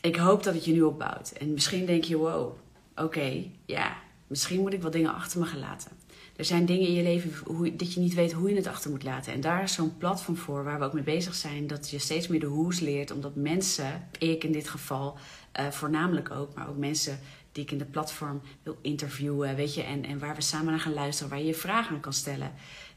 Ik 0.00 0.16
hoop 0.16 0.42
dat 0.42 0.54
het 0.54 0.64
je 0.64 0.72
nu 0.72 0.82
opbouwt. 0.82 1.30
En 1.30 1.52
misschien 1.52 1.86
denk 1.86 2.04
je, 2.04 2.16
wow, 2.16 2.52
oké, 2.96 3.44
ja, 3.66 3.96
misschien 4.26 4.60
moet 4.60 4.72
ik 4.72 4.82
wat 4.82 4.92
dingen 4.92 5.14
achter 5.14 5.40
me 5.40 5.46
gaan 5.46 5.58
laten. 5.58 5.90
Er 6.38 6.44
zijn 6.44 6.66
dingen 6.66 6.86
in 6.86 6.94
je 6.94 7.02
leven 7.02 7.32
hoe, 7.44 7.76
dat 7.76 7.92
je 7.92 8.00
niet 8.00 8.14
weet 8.14 8.32
hoe 8.32 8.48
je 8.48 8.56
het 8.56 8.66
achter 8.66 8.90
moet 8.90 9.02
laten. 9.02 9.32
En 9.32 9.40
daar 9.40 9.62
is 9.62 9.72
zo'n 9.72 9.96
platform 9.96 10.36
voor 10.36 10.64
waar 10.64 10.78
we 10.78 10.84
ook 10.84 10.92
mee 10.92 11.02
bezig 11.02 11.34
zijn. 11.34 11.66
Dat 11.66 11.90
je 11.90 11.98
steeds 11.98 12.28
meer 12.28 12.40
de 12.40 12.46
hoes 12.46 12.80
leert. 12.80 13.10
Omdat 13.10 13.34
mensen, 13.34 14.08
ik 14.18 14.44
in 14.44 14.52
dit 14.52 14.68
geval, 14.68 15.16
uh, 15.60 15.66
voornamelijk 15.70 16.30
ook, 16.30 16.54
maar 16.54 16.68
ook 16.68 16.76
mensen 16.76 17.18
die 17.58 17.66
ik 17.66 17.72
in 17.72 17.78
de 17.78 17.92
platform 17.92 18.40
wil 18.62 18.78
interviewen, 18.82 19.56
weet 19.56 19.74
je, 19.74 19.82
en, 19.82 20.04
en 20.04 20.18
waar 20.18 20.34
we 20.34 20.40
samen 20.40 20.70
naar 20.70 20.80
gaan 20.80 20.92
luisteren, 20.92 21.30
waar 21.30 21.38
je 21.38 21.46
je 21.46 21.54
vragen 21.54 21.94
aan 21.94 22.00
kan 22.00 22.12
stellen. 22.12 22.52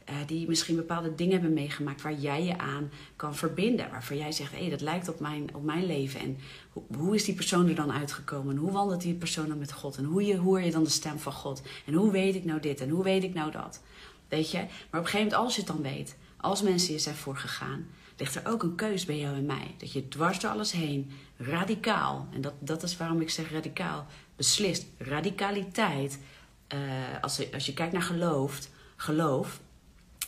Uh, 0.08 0.14
die 0.26 0.48
misschien 0.48 0.76
bepaalde 0.76 1.14
dingen 1.14 1.32
hebben 1.32 1.52
meegemaakt 1.52 2.02
waar 2.02 2.14
jij 2.14 2.44
je 2.44 2.58
aan 2.58 2.90
kan 3.16 3.36
verbinden. 3.36 3.90
Waarvan 3.90 4.16
jij 4.16 4.32
zegt, 4.32 4.52
hé, 4.52 4.58
hey, 4.58 4.70
dat 4.70 4.80
lijkt 4.80 5.08
op 5.08 5.20
mijn, 5.20 5.54
op 5.54 5.62
mijn 5.62 5.86
leven. 5.86 6.20
En 6.20 6.38
hoe, 6.72 6.82
hoe 6.96 7.14
is 7.14 7.24
die 7.24 7.34
persoon 7.34 7.68
er 7.68 7.74
dan 7.74 7.92
uitgekomen? 7.92 8.56
hoe 8.56 8.70
wandelt 8.70 9.00
die 9.00 9.14
persoon 9.14 9.48
dan 9.48 9.58
met 9.58 9.72
God? 9.72 9.96
En 9.96 10.04
hoe 10.04 10.24
je, 10.26 10.36
hoor 10.36 10.60
je 10.60 10.70
dan 10.70 10.84
de 10.84 10.90
stem 10.90 11.18
van 11.18 11.32
God? 11.32 11.62
En 11.86 11.94
hoe 11.94 12.10
weet 12.10 12.34
ik 12.34 12.44
nou 12.44 12.60
dit? 12.60 12.80
En 12.80 12.88
hoe 12.88 13.04
weet 13.04 13.22
ik 13.22 13.34
nou 13.34 13.50
dat? 13.50 13.82
Weet 14.28 14.50
je? 14.50 14.58
Maar 14.58 14.66
op 14.66 14.92
een 14.92 15.04
gegeven 15.04 15.18
moment, 15.18 15.34
als 15.44 15.54
je 15.54 15.60
het 15.60 15.70
dan 15.70 15.82
weet, 15.82 16.16
als 16.36 16.62
mensen 16.62 16.92
je 16.92 16.98
zijn 16.98 17.14
voorgegaan, 17.14 17.86
ligt 18.16 18.34
er 18.34 18.46
ook 18.46 18.62
een 18.62 18.74
keus 18.74 19.04
bij 19.04 19.18
jou 19.18 19.36
en 19.36 19.46
mij. 19.46 19.74
Dat 19.78 19.92
je 19.92 20.08
dwars 20.08 20.40
door 20.40 20.50
alles 20.50 20.72
heen, 20.72 21.10
radicaal, 21.36 22.28
en 22.32 22.40
dat, 22.40 22.54
dat 22.58 22.82
is 22.82 22.96
waarom 22.96 23.20
ik 23.20 23.30
zeg 23.30 23.50
radicaal, 23.50 24.06
beslist. 24.36 24.86
Radicaliteit, 24.98 26.18
uh, 26.74 26.80
als, 27.20 27.36
je, 27.36 27.48
als 27.52 27.66
je 27.66 27.74
kijkt 27.74 27.92
naar 27.92 28.02
geloof, 28.02 28.68
geloof, 28.96 29.60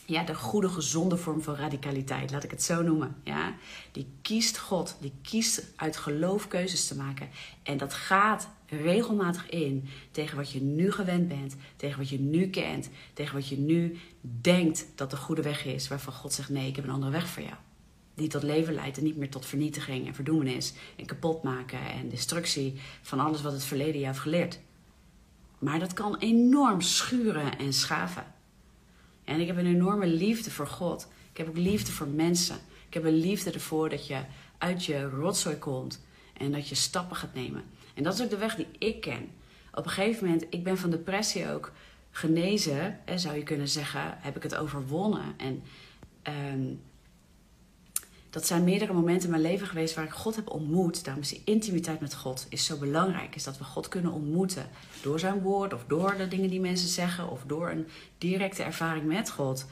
ja, 0.05 0.23
de 0.23 0.35
goede, 0.35 0.69
gezonde 0.69 1.17
vorm 1.17 1.41
van 1.41 1.55
radicaliteit, 1.55 2.31
laat 2.31 2.43
ik 2.43 2.51
het 2.51 2.63
zo 2.63 2.81
noemen. 2.81 3.15
Ja? 3.23 3.55
Die 3.91 4.07
kiest 4.21 4.57
God, 4.57 4.97
die 4.99 5.13
kiest 5.21 5.63
uit 5.75 5.97
geloof 5.97 6.47
keuzes 6.47 6.87
te 6.87 6.95
maken. 6.95 7.29
En 7.63 7.77
dat 7.77 7.93
gaat 7.93 8.47
regelmatig 8.67 9.49
in 9.49 9.89
tegen 10.11 10.37
wat 10.37 10.51
je 10.51 10.61
nu 10.61 10.91
gewend 10.91 11.27
bent, 11.27 11.55
tegen 11.75 11.97
wat 11.97 12.09
je 12.09 12.19
nu 12.19 12.49
kent, 12.49 12.89
tegen 13.13 13.35
wat 13.35 13.47
je 13.47 13.57
nu 13.57 13.97
denkt 14.21 14.85
dat 14.95 15.09
de 15.09 15.17
goede 15.17 15.41
weg 15.41 15.65
is, 15.65 15.87
waarvan 15.87 16.13
God 16.13 16.33
zegt: 16.33 16.49
nee, 16.49 16.67
ik 16.67 16.75
heb 16.75 16.85
een 16.85 16.91
andere 16.91 17.11
weg 17.11 17.27
voor 17.27 17.43
jou. 17.43 17.55
Die 18.15 18.27
tot 18.27 18.43
leven 18.43 18.73
leidt 18.73 18.97
en 18.97 19.03
niet 19.03 19.17
meer 19.17 19.29
tot 19.29 19.45
vernietiging 19.45 20.07
en 20.07 20.15
verdoemenis 20.15 20.73
en 20.95 21.05
kapot 21.05 21.43
maken 21.43 21.79
en 21.79 22.09
destructie 22.09 22.73
van 23.01 23.19
alles 23.19 23.41
wat 23.41 23.51
het 23.51 23.63
verleden 23.63 23.99
je 23.99 24.05
heeft 24.05 24.19
geleerd. 24.19 24.59
Maar 25.59 25.79
dat 25.79 25.93
kan 25.93 26.17
enorm 26.17 26.81
schuren 26.81 27.57
en 27.57 27.73
schaven. 27.73 28.33
En 29.23 29.39
ik 29.39 29.47
heb 29.47 29.57
een 29.57 29.65
enorme 29.65 30.07
liefde 30.07 30.51
voor 30.51 30.67
God. 30.67 31.07
Ik 31.31 31.37
heb 31.37 31.47
ook 31.47 31.57
liefde 31.57 31.91
voor 31.91 32.07
mensen. 32.07 32.55
Ik 32.87 32.93
heb 32.93 33.03
een 33.03 33.19
liefde 33.19 33.51
ervoor 33.51 33.89
dat 33.89 34.07
je 34.07 34.21
uit 34.57 34.85
je 34.85 35.03
rotzooi 35.03 35.57
komt 35.57 36.05
en 36.37 36.51
dat 36.51 36.67
je 36.67 36.75
stappen 36.75 37.15
gaat 37.15 37.33
nemen. 37.33 37.63
En 37.93 38.03
dat 38.03 38.13
is 38.13 38.21
ook 38.21 38.29
de 38.29 38.37
weg 38.37 38.55
die 38.55 38.67
ik 38.77 39.01
ken. 39.01 39.29
Op 39.73 39.85
een 39.85 39.91
gegeven 39.91 40.25
moment, 40.25 40.45
ik 40.49 40.63
ben 40.63 40.77
van 40.77 40.89
depressie 40.89 41.49
ook 41.49 41.71
genezen, 42.11 42.99
zou 43.15 43.35
je 43.35 43.43
kunnen 43.43 43.67
zeggen, 43.67 44.17
heb 44.19 44.35
ik 44.35 44.43
het 44.43 44.55
overwonnen. 44.55 45.33
En 45.37 45.63
um, 46.53 46.81
dat 48.35 48.45
zijn 48.45 48.63
meerdere 48.63 48.93
momenten 48.93 49.23
in 49.23 49.29
mijn 49.29 49.41
leven 49.41 49.67
geweest 49.67 49.95
waar 49.95 50.03
ik 50.03 50.11
God 50.11 50.35
heb 50.35 50.49
ontmoet. 50.49 51.03
Daarom 51.03 51.23
is 51.23 51.29
die 51.29 51.41
intimiteit 51.45 51.99
met 51.99 52.15
God 52.15 52.45
is 52.49 52.65
zo 52.65 52.77
belangrijk. 52.77 53.35
Is 53.35 53.43
dat 53.43 53.57
we 53.57 53.63
God 53.63 53.87
kunnen 53.87 54.11
ontmoeten 54.11 54.69
door 55.01 55.19
zijn 55.19 55.41
woord 55.41 55.73
of 55.73 55.83
door 55.87 56.15
de 56.17 56.27
dingen 56.27 56.49
die 56.49 56.59
mensen 56.59 56.87
zeggen 56.87 57.29
of 57.29 57.43
door 57.47 57.69
een 57.69 57.87
directe 58.17 58.63
ervaring 58.63 59.05
met 59.05 59.31
God. 59.31 59.65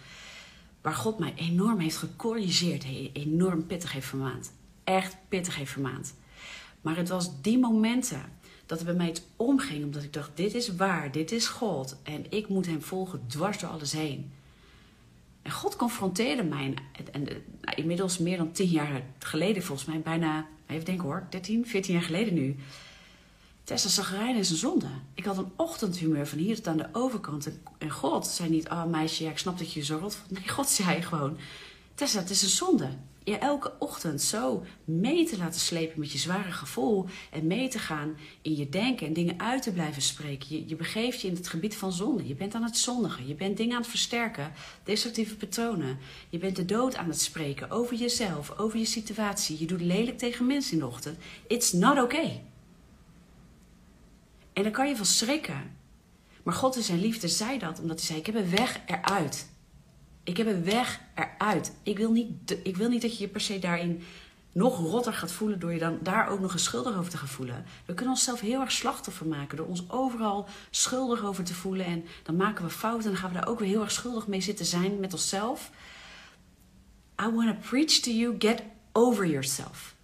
Waar 0.82 0.94
God 0.94 1.20
mij 1.20 1.34
enorm 1.36 1.80
heeft 1.80 1.98
gecorrigeerd, 1.98 2.86
enorm 3.14 3.66
pittig 3.66 3.92
heeft 3.92 4.08
vermaand. 4.08 4.52
Echt 4.84 5.18
pittig 5.30 5.56
heeft 5.56 5.72
vermaand. 5.72 6.14
Maar 6.82 6.96
het 6.96 7.10
was 7.10 7.42
die 7.42 7.60
momenten 7.60 8.22
dat 8.66 8.80
er 8.80 8.86
bij 8.86 8.94
mij 8.94 9.08
het 9.08 9.26
omging, 9.36 9.84
omdat 9.84 10.04
ik 10.04 10.14
dacht: 10.14 10.32
dit 10.36 10.54
is 10.54 10.76
waar, 10.76 11.12
dit 11.12 11.32
is 11.32 11.48
God 11.48 11.98
en 12.04 12.26
ik 12.32 12.48
moet 12.48 12.66
Hem 12.66 12.82
volgen 12.82 13.24
dwars 13.28 13.60
door 13.60 13.70
alles 13.70 13.92
heen. 13.92 14.32
En 15.44 15.52
God 15.52 15.76
confronteerde 15.76 16.44
mij, 16.44 16.74
en, 17.12 17.24
nou, 17.24 17.76
inmiddels 17.76 18.18
meer 18.18 18.38
dan 18.38 18.52
tien 18.52 18.70
jaar 18.70 19.02
geleden, 19.20 19.64
volgens 19.64 19.88
mij 19.88 20.00
bijna, 20.00 20.48
even 20.68 20.86
denken 20.86 21.06
hoor, 21.06 21.28
13, 21.30 21.68
14 21.68 21.94
jaar 21.94 22.04
geleden 22.04 22.34
nu. 22.34 22.56
Tessa 23.64 23.90
Zagrijn 23.90 24.36
is 24.36 24.50
een 24.50 24.56
zonde. 24.58 24.88
Ik 25.14 25.26
had 25.26 25.38
een 25.38 25.52
ochtendhumeur 25.56 26.28
van 26.28 26.38
hier 26.38 26.56
tot 26.56 26.68
aan 26.68 26.78
de 26.78 26.90
overkant. 26.92 27.50
En, 27.78 27.90
God 27.90 28.28
zei 28.28 28.50
niet, 28.50 28.70
oh 28.70 28.86
meisje, 28.86 29.24
ja, 29.24 29.30
ik 29.30 29.38
snap 29.38 29.58
dat 29.58 29.74
je 29.74 29.80
je 29.80 29.86
zo 29.86 29.98
rot. 29.98 30.18
Nee, 30.28 30.50
God 30.50 30.70
zei 30.70 31.02
gewoon, 31.02 31.38
Tessa, 31.96 32.20
het 32.20 32.30
is 32.30 32.42
een 32.42 32.50
zonde 32.50 32.90
je 33.24 33.38
elke 33.38 33.74
ochtend 33.80 34.22
zo 34.22 34.64
mee 34.84 35.26
te 35.26 35.38
laten 35.38 35.60
slepen 35.60 36.00
met 36.00 36.12
je 36.12 36.18
zware 36.18 36.52
gevoel 36.52 37.06
en 37.32 37.48
mee 37.48 37.68
te 37.68 37.80
gaan 37.80 38.18
in 38.42 38.56
je 38.56 38.70
denken 38.70 39.08
en 39.08 39.14
dingen 39.14 39.40
uit 39.40 39.64
te 39.64 39.72
blijven 39.72 40.02
spreken. 40.02 40.48
Je, 40.50 40.68
je 40.68 40.76
begeeft 40.76 41.22
je 41.22 41.28
in 41.28 41.36
het 41.36 41.48
gebied 41.48 41.76
van 41.76 41.92
zonde. 41.92 42.28
Je 42.28 42.36
bent 42.36 42.56
aan 42.56 42.64
het 42.64 42.78
zondigen. 42.78 43.28
Je 43.28 43.36
bent 43.36 43.58
dingen 43.58 43.76
aan 43.76 43.82
het 43.82 43.90
versterken, 43.90 44.52
destructieve 44.84 45.36
patronen. 45.36 45.98
Je 46.30 46.38
bent 46.38 46.56
de 46.56 46.66
dood 46.66 46.96
aan 46.96 47.08
het 47.08 47.22
spreken 47.22 47.70
over 47.72 47.96
jezelf, 47.96 48.58
over 48.58 48.80
je 48.80 48.86
situatie. 48.86 49.60
Je 49.60 49.66
doet 49.66 49.82
lelijk 49.82 50.18
tegen 50.18 50.46
mensen 50.46 50.74
in 50.74 50.80
de 50.80 50.88
ochtend. 50.88 51.18
It's 51.48 51.72
not 51.72 52.00
okay. 52.00 52.44
En 54.54 54.64
dan 54.64 54.72
kan 54.72 54.88
je 54.88 54.96
van 54.96 55.06
schrikken. 55.06 55.82
Maar 56.44 56.54
God 56.54 56.76
in 56.76 56.84
zijn 56.84 57.00
liefde 57.00 57.28
zei 57.28 57.60
dat 57.60 57.80
omdat 57.80 57.98
hij 57.98 58.06
zei: 58.06 58.20
Ik 58.20 58.26
heb 58.26 58.36
een 58.36 58.50
weg 58.50 58.80
eruit. 58.86 59.52
Ik 60.24 60.38
heb 60.38 60.48
een 60.48 60.64
weg 60.64 61.00
eruit. 61.16 61.74
Ik 61.84 61.98
wil 61.98 62.12
niet, 62.12 62.58
ik 62.64 62.78
wil 62.78 62.90
niet 62.90 63.02
dat 63.02 63.18
je 63.18 63.24
je 63.24 63.30
per 63.30 63.42
se 63.42 63.60
daarin 63.60 64.04
nog 64.52 64.78
rotter 64.78 65.14
gaat 65.14 65.32
voelen 65.32 65.60
door 65.60 65.74
je 65.74 65.80
dan 65.80 66.00
daar 66.02 66.30
ook 66.30 66.40
nog 66.40 66.54
eens 66.54 66.64
schuldig 66.64 66.98
over 66.98 67.12
te 67.12 67.18
gaan 67.18 67.28
voelen. 67.28 67.66
We 67.86 67.94
kunnen 67.94 68.14
onszelf 68.14 68.40
heel 68.40 68.62
erg 68.62 68.72
slachtoffer 68.72 69.28
maken 69.28 69.58
door 69.58 69.66
ons 69.66 69.90
overal 69.90 70.48
schuldig 70.70 71.24
over 71.24 71.44
te 71.44 71.54
voelen. 71.54 71.86
En 71.86 72.06
dan 72.24 72.36
maken 72.36 72.66
we 72.66 72.72
fouten 72.72 73.06
en 73.06 73.12
dan 73.12 73.22
gaan 73.22 73.32
we 73.32 73.40
daar 73.40 73.48
ook 73.48 73.60
weer 73.60 73.68
heel 73.68 73.82
erg 73.82 73.92
schuldig 73.92 74.28
mee 74.28 74.42
zitten 74.42 74.66
zijn 74.66 75.00
met 75.00 75.14
onszelf. 75.14 75.72
I 77.22 77.30
want 77.30 77.50
to 77.50 77.70
preach 77.70 78.00
to 78.00 78.12
you, 78.12 78.36
get 78.40 78.64
over 78.92 79.28
yourself. 79.28 79.96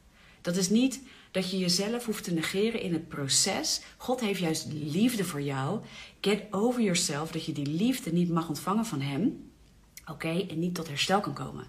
Dat 0.42 0.56
is 0.56 0.70
niet 0.70 1.02
dat 1.32 1.52
je 1.52 1.58
jezelf 1.58 2.06
hoeft 2.06 2.24
te 2.24 2.34
negeren 2.34 2.82
in 2.82 2.94
het 2.94 3.08
proces. 3.08 3.82
God 3.98 4.20
heeft 4.20 4.40
juist 4.40 4.68
liefde 4.72 5.24
voor 5.24 5.42
jou. 5.42 5.80
Get 6.22 6.44
over 6.52 6.82
yourself, 6.82 7.32
dat 7.32 7.46
je 7.46 7.52
die 7.52 7.68
liefde 7.68 8.12
niet 8.12 8.30
mag 8.30 8.48
ontvangen 8.48 8.86
van 8.86 9.02
Hem. 9.02 9.49
Oké, 10.10 10.46
en 10.50 10.60
niet 10.60 10.76
tot 10.76 10.88
herstel 10.88 11.20
kan 11.20 11.34
komen. 11.34 11.66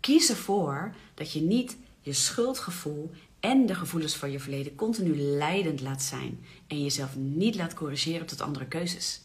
Kies 0.00 0.30
ervoor 0.30 0.94
dat 1.14 1.32
je 1.32 1.40
niet 1.40 1.76
je 2.00 2.12
schuldgevoel 2.12 3.10
en 3.40 3.66
de 3.66 3.74
gevoelens 3.74 4.16
van 4.16 4.30
je 4.30 4.40
verleden 4.40 4.74
continu 4.74 5.16
leidend 5.16 5.80
laat 5.80 6.02
zijn. 6.02 6.44
En 6.66 6.82
jezelf 6.82 7.16
niet 7.16 7.54
laat 7.54 7.74
corrigeren 7.74 8.26
tot 8.26 8.40
andere 8.40 8.66
keuzes. 8.66 9.20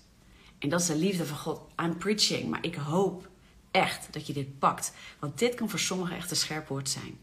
En 0.59 0.69
dat 0.69 0.79
is 0.79 0.87
de 0.87 0.95
liefde 0.95 1.25
van 1.25 1.37
God. 1.37 1.61
I'm 1.81 1.97
preaching, 1.97 2.49
maar 2.49 2.65
ik 2.65 2.75
hoop 2.75 3.29
echt 3.71 4.13
dat 4.13 4.27
je 4.27 4.33
dit 4.33 4.59
pakt. 4.59 4.93
Want 5.19 5.39
dit 5.39 5.55
kan 5.55 5.69
voor 5.69 5.79
sommigen 5.79 6.15
echt 6.15 6.31
een 6.31 6.37
scherp 6.37 6.67
woord 6.67 6.89
zijn. 6.89 7.17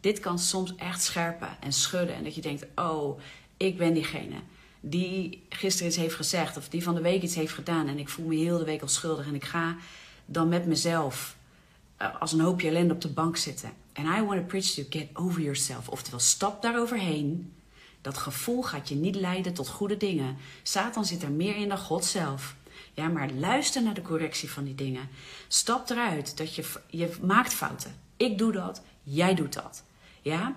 Dit 0.00 0.20
kan 0.20 0.38
soms 0.38 0.74
echt 0.76 1.02
scherpen 1.02 1.60
en 1.60 1.72
schudden. 1.72 2.16
En 2.16 2.24
dat 2.24 2.34
je 2.34 2.40
denkt, 2.40 2.66
oh, 2.74 3.20
ik 3.56 3.78
ben 3.78 3.94
diegene 3.94 4.36
die 4.86 5.42
gisteren 5.48 5.88
iets 5.88 5.96
heeft 5.96 6.14
gezegd. 6.14 6.56
Of 6.56 6.68
die 6.68 6.82
van 6.82 6.94
de 6.94 7.00
week 7.00 7.22
iets 7.22 7.34
heeft 7.34 7.52
gedaan. 7.52 7.88
En 7.88 7.98
ik 7.98 8.08
voel 8.08 8.26
me 8.26 8.34
heel 8.34 8.58
de 8.58 8.64
week 8.64 8.82
al 8.82 8.88
schuldig. 8.88 9.26
En 9.26 9.34
ik 9.34 9.44
ga 9.44 9.76
dan 10.26 10.48
met 10.48 10.66
mezelf 10.66 11.36
uh, 12.02 12.20
als 12.20 12.32
een 12.32 12.40
hoopje 12.40 12.68
ellende 12.68 12.94
op 12.94 13.00
de 13.00 13.08
bank 13.08 13.36
zitten. 13.36 13.72
En 13.92 14.04
I 14.04 14.22
want 14.22 14.40
to 14.40 14.46
preach 14.46 14.66
to 14.66 14.82
get 14.90 15.08
over 15.12 15.40
yourself. 15.40 15.88
Oftewel, 15.88 16.20
stap 16.20 16.62
daaroverheen. 16.62 17.52
Dat 18.00 18.18
gevoel 18.18 18.62
gaat 18.62 18.88
je 18.88 18.94
niet 18.94 19.14
leiden 19.14 19.54
tot 19.54 19.68
goede 19.68 19.96
dingen. 19.96 20.36
Satan 20.62 21.04
zit 21.04 21.22
er 21.22 21.30
meer 21.30 21.56
in 21.56 21.68
dan 21.68 21.78
God 21.78 22.04
zelf. 22.04 22.56
Ja, 22.92 23.08
maar 23.08 23.30
luister 23.30 23.82
naar 23.82 23.94
de 23.94 24.02
correctie 24.02 24.50
van 24.50 24.64
die 24.64 24.74
dingen. 24.74 25.08
Stap 25.48 25.90
eruit 25.90 26.36
dat 26.36 26.54
je, 26.54 26.64
je 26.86 27.10
maakt 27.22 27.54
fouten. 27.54 27.94
Ik 28.16 28.38
doe 28.38 28.52
dat, 28.52 28.82
jij 29.02 29.34
doet 29.34 29.52
dat. 29.52 29.84
Ja? 30.22 30.56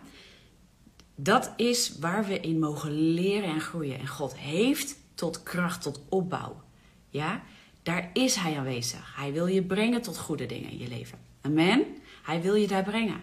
Dat 1.20 1.54
is 1.56 1.98
waar 2.00 2.26
we 2.26 2.40
in 2.40 2.60
mogen 2.60 2.92
leren 2.92 3.50
en 3.50 3.60
groeien. 3.60 4.00
En 4.00 4.08
God 4.08 4.38
heeft 4.38 4.96
tot 5.14 5.44
kracht, 5.44 5.82
tot 5.82 6.02
opbouw. 6.10 6.62
Ja? 7.10 7.42
Daar 7.84 8.10
is 8.14 8.36
Hij 8.36 8.58
aanwezig. 8.58 9.16
Hij 9.16 9.34
wil 9.34 9.48
je 9.48 9.64
brengen 9.64 10.02
tot 10.02 10.18
goede 10.18 10.46
dingen 10.46 10.70
in 10.70 10.78
je 10.78 10.88
leven. 10.88 11.18
Amen? 11.42 11.86
Hij 12.24 12.42
wil 12.42 12.56
je 12.56 12.68
daar 12.68 12.84
brengen. 12.84 13.22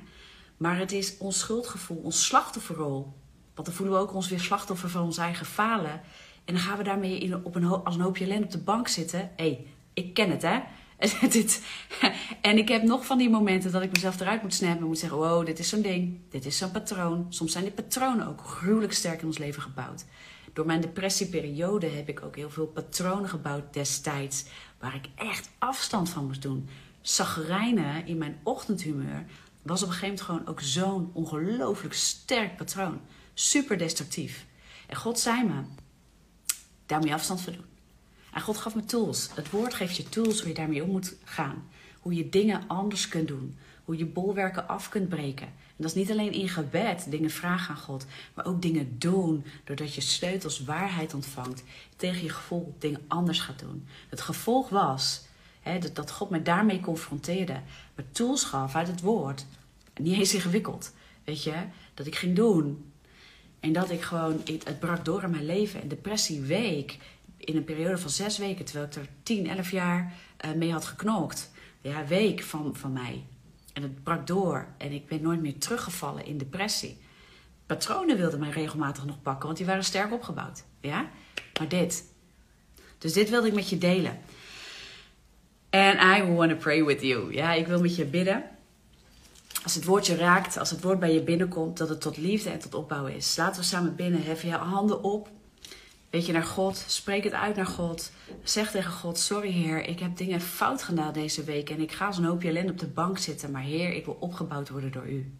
Maar 0.57 0.79
het 0.79 0.93
is 0.93 1.17
ons 1.19 1.39
schuldgevoel, 1.39 1.97
ons 1.97 2.27
slachtofferrol. 2.27 3.13
Want 3.55 3.67
dan 3.67 3.77
voelen 3.77 3.95
we 3.95 4.01
ook 4.01 4.15
ons 4.15 4.29
weer 4.29 4.41
slachtoffer 4.41 4.91
van 4.91 5.03
ons 5.03 5.19
eigen 5.19 5.47
falen. 5.47 6.01
En 6.45 6.55
dan 6.55 6.63
gaan 6.63 6.77
we 6.77 6.85
daarmee 6.85 7.19
in, 7.19 7.45
op 7.45 7.55
een, 7.55 7.65
als 7.65 7.95
een 7.95 8.01
hoopje 8.01 8.25
ellende 8.25 8.45
op 8.45 8.51
de 8.51 8.59
bank 8.59 8.89
zitten. 8.89 9.21
Hé, 9.21 9.29
hey, 9.37 9.67
ik 9.93 10.15
ken 10.15 10.31
het 10.31 10.43
hè. 10.43 10.61
en 12.41 12.59
ik 12.59 12.69
heb 12.69 12.83
nog 12.83 13.07
van 13.07 13.19
die 13.19 13.31
momenten 13.31 13.73
dat 13.73 13.83
ik 13.83 13.93
mezelf 13.93 14.21
eruit 14.21 14.43
moet 14.43 14.55
snappen 14.55 14.81
en 14.81 14.87
moet 14.87 14.99
zeggen: 14.99 15.19
wow, 15.19 15.47
dit 15.47 15.59
is 15.59 15.69
zo'n 15.69 15.83
ding, 15.83 16.21
dit 16.31 16.47
is 16.47 16.59
zo'n 16.59 16.71
patroon. 16.71 17.27
Soms 17.29 17.53
zijn 17.53 17.65
die 17.65 17.73
patronen 17.73 18.27
ook 18.27 18.41
gruwelijk 18.41 18.93
sterk 18.93 19.21
in 19.21 19.27
ons 19.27 19.39
leven 19.39 19.63
gebouwd. 19.63 20.05
Door 20.53 20.67
mijn 20.67 20.81
depressieperiode 20.81 21.87
heb 21.87 22.09
ik 22.09 22.23
ook 22.23 22.37
heel 22.37 22.51
veel 22.51 22.67
patronen 22.67 23.29
gebouwd 23.29 23.73
destijds, 23.73 24.45
waar 24.79 24.95
ik 24.95 25.09
echt 25.15 25.51
afstand 25.59 26.11
van 26.11 26.27
moest 26.27 26.43
doen. 26.43 26.69
Zagrijnen 27.01 28.07
in 28.07 28.19
mijn 28.19 28.41
ochtendhumeur 28.43 29.25
was 29.63 29.83
op 29.83 29.89
een 29.89 29.95
gegeven 29.95 30.09
moment 30.09 30.21
gewoon 30.21 30.47
ook 30.47 30.61
zo'n 30.61 31.11
ongelooflijk 31.13 31.95
sterk 31.95 32.57
patroon. 32.57 33.01
Super 33.35 33.79
destructief. 33.79 34.47
En 34.87 34.97
God 34.97 35.19
zei 35.21 35.45
me: 35.45 35.63
daar 36.87 36.99
moet 36.99 37.09
je 37.09 37.15
afstand 37.15 37.41
van 37.41 37.53
doen. 37.53 37.74
En 38.35 38.41
God 38.41 38.59
gaf 38.59 38.75
me 38.75 38.85
tools. 38.85 39.29
Het 39.35 39.51
woord 39.51 39.75
geeft 39.75 39.97
je 39.97 40.09
tools 40.09 40.39
hoe 40.39 40.49
je 40.49 40.55
daarmee 40.55 40.83
om 40.83 40.91
moet 40.91 41.15
gaan. 41.25 41.69
Hoe 42.01 42.15
je 42.15 42.29
dingen 42.29 42.63
anders 42.67 43.09
kunt 43.09 43.29
doen. 43.29 43.59
Hoe 43.85 43.97
je 43.97 44.07
bolwerken 44.07 44.69
af 44.69 44.89
kunt 44.89 45.09
breken. 45.09 45.47
En 45.47 45.83
dat 45.83 45.87
is 45.87 45.95
niet 45.95 46.11
alleen 46.11 46.33
in 46.33 46.49
gebed 46.49 47.07
dingen 47.11 47.31
vragen 47.31 47.75
aan 47.75 47.81
God, 47.81 48.07
maar 48.35 48.47
ook 48.47 48.63
dingen 48.63 48.99
doen. 48.99 49.45
Doordat 49.65 49.95
je 49.95 50.01
sleutels 50.01 50.65
waarheid 50.65 51.15
ontvangt. 51.15 51.63
Tegen 51.97 52.23
je 52.23 52.29
gevoel 52.29 52.75
dingen 52.79 53.05
anders 53.09 53.41
gaat 53.41 53.59
doen. 53.59 53.87
Het 54.09 54.21
gevolg 54.21 54.69
was 54.69 55.23
hè, 55.61 55.79
dat 55.93 56.11
God 56.11 56.31
me 56.31 56.43
daarmee 56.43 56.81
confronteerde. 56.81 57.61
Me 57.95 58.05
tools 58.13 58.45
gaf 58.45 58.75
uit 58.75 58.89
het 58.89 59.01
woord. 59.01 59.47
Niet 59.97 60.19
eens 60.19 60.35
ingewikkeld. 60.35 60.93
Weet 61.25 61.43
je, 61.43 61.55
dat 61.95 62.07
ik 62.07 62.17
ging 62.17 62.37
doen. 62.37 62.93
En 63.61 63.73
dat 63.73 63.91
ik 63.91 64.03
gewoon, 64.03 64.41
het 64.65 64.81
brak 64.81 65.05
door 65.05 65.23
in 65.23 65.31
mijn 65.31 65.47
leven. 65.47 65.83
En 65.83 65.89
depressie 65.89 66.41
week 66.41 66.99
in 67.45 67.57
een 67.57 67.65
periode 67.65 67.99
van 67.99 68.11
zes 68.11 68.39
weken, 68.39 68.65
terwijl 68.65 68.87
ik 68.87 68.95
er 68.95 69.09
10, 69.23 69.49
11 69.49 69.71
jaar 69.71 70.13
uh, 70.45 70.53
mee 70.53 70.73
had 70.73 70.85
geknokt. 70.85 71.51
Ja, 71.81 72.07
week 72.07 72.43
van, 72.43 72.77
van 72.77 72.93
mij. 72.93 73.25
En 73.73 73.83
het 73.83 74.03
brak 74.03 74.27
door 74.27 74.67
en 74.79 74.93
ik 74.93 75.07
ben 75.07 75.23
nooit 75.23 75.41
meer 75.41 75.59
teruggevallen 75.59 76.27
in 76.27 76.39
depressie. 76.39 76.99
Patronen 77.67 78.17
wilden 78.17 78.39
mij 78.41 78.51
regelmatig 78.51 79.05
nog 79.05 79.23
pakken, 79.23 79.47
want 79.47 79.57
die 79.57 79.67
waren 79.67 79.85
sterk 79.85 80.13
opgebouwd. 80.13 80.65
Ja? 80.81 81.11
Maar 81.59 81.69
dit. 81.69 82.05
Dus 82.99 83.13
dit 83.13 83.31
wilde 83.31 83.47
ik 83.47 83.55
met 83.55 83.69
je 83.69 83.79
delen. 83.79 84.19
And 85.71 86.19
I 86.19 86.23
want 86.33 86.51
to 86.51 86.57
pray 86.57 86.85
with 86.85 87.01
you. 87.01 87.33
Ja, 87.33 87.53
ik 87.53 87.67
wil 87.67 87.81
met 87.81 87.97
je 87.97 88.05
bidden. 88.05 88.45
Als 89.63 89.75
het 89.75 89.85
woord 89.85 90.07
je 90.07 90.17
raakt, 90.17 90.59
als 90.59 90.71
het 90.71 90.83
woord 90.83 90.99
bij 90.99 91.15
je 91.15 91.23
binnenkomt, 91.23 91.79
dat 91.79 91.89
het 91.89 92.01
tot 92.01 92.17
liefde 92.17 92.51
en 92.51 92.59
tot 92.59 92.75
opbouw 92.75 93.07
is. 93.07 93.37
Laten 93.37 93.61
we 93.61 93.67
samen 93.67 93.97
binnen. 93.97 94.23
Hef 94.23 94.43
je 94.43 94.51
handen 94.51 95.03
op. 95.03 95.29
Weet 96.15 96.27
je, 96.27 96.33
naar 96.33 96.43
God. 96.43 96.85
Spreek 96.87 97.25
het 97.25 97.33
uit 97.33 97.57
naar 97.57 97.67
God. 97.67 98.11
Zeg 98.43 98.71
tegen 98.71 98.93
God: 98.93 99.19
Sorry, 99.19 99.51
Heer, 99.51 99.89
ik 99.89 99.99
heb 100.01 100.17
dingen 100.17 100.41
fout 100.41 100.83
gedaan 100.83 101.13
deze 101.13 101.45
week. 101.45 101.71
En 101.71 101.81
ik 101.81 101.93
ga 101.93 102.07
als 102.07 102.19
een 102.19 102.25
hoopje 102.25 102.49
ellende 102.49 102.73
op 102.73 102.79
de 102.79 102.87
bank 102.87 103.19
zitten. 103.19 103.51
Maar 103.51 103.63
Heer, 103.63 103.93
ik 103.93 104.05
wil 104.05 104.17
opgebouwd 104.21 104.69
worden 104.69 104.93
door 104.93 105.09
U. 105.09 105.33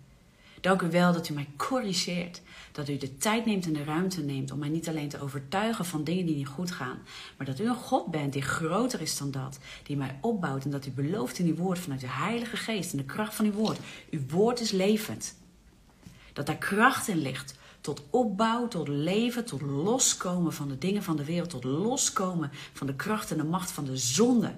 Dank 0.61 0.83
u 0.83 0.91
wel 0.91 1.13
dat 1.13 1.29
u 1.29 1.35
mij 1.35 1.49
corrigeert. 1.57 2.43
Dat 2.73 2.89
u 2.89 2.97
de 2.97 3.17
tijd 3.17 3.47
neemt 3.47 3.67
en 3.67 3.73
de 3.73 3.85
ruimte 3.85 4.23
neemt 4.23 4.51
om 4.51 4.59
mij 4.59 4.69
niet 4.69 4.89
alleen 4.89 5.09
te 5.09 5.21
overtuigen 5.21 5.85
van 5.85 6.05
dingen 6.05 6.27
die 6.27 6.37
niet 6.37 6.49
goed 6.49 6.71
gaan. 6.71 6.99
Maar 7.37 7.47
dat 7.47 7.61
u 7.61 7.69
een 7.69 7.75
God 7.75 8.11
bent 8.11 8.33
die 8.33 8.43
groter 8.43 9.01
is 9.01 9.19
dan 9.19 9.31
dat. 9.31 9.59
Die 9.83 9.97
mij 9.97 10.19
opbouwt 10.21 10.65
en 10.65 10.71
dat 10.71 10.87
u 10.87 10.91
belooft 10.91 11.39
in 11.39 11.47
uw 11.47 11.57
woord 11.57 11.79
vanuit 11.79 12.01
de 12.01 12.11
Heilige 12.11 12.57
Geest 12.57 12.93
en 12.93 12.99
de 12.99 13.05
kracht 13.05 13.35
van 13.35 13.45
uw 13.45 13.53
woord. 13.53 13.79
Uw 14.11 14.21
woord 14.29 14.61
is 14.61 14.71
levend. 14.71 15.35
Dat 16.33 16.47
daar 16.47 16.59
kracht 16.59 17.09
in 17.09 17.19
ligt 17.19 17.55
tot 17.85 18.03
opbouw, 18.11 18.69
tot 18.69 18.89
leven, 18.89 19.45
tot 19.45 19.61
loskomen 19.61 20.53
van 20.53 20.69
de 20.69 20.79
dingen 20.79 21.03
van 21.03 21.17
de 21.17 21.25
wereld, 21.25 21.51
tot 21.51 21.65
loskomen 21.65 22.51
van 22.73 22.87
de 22.87 22.95
kracht 22.95 23.31
en 23.31 23.37
de 23.37 23.45
macht 23.45 23.71
van 23.71 23.85
de 23.85 23.97
zonde. 23.97 24.55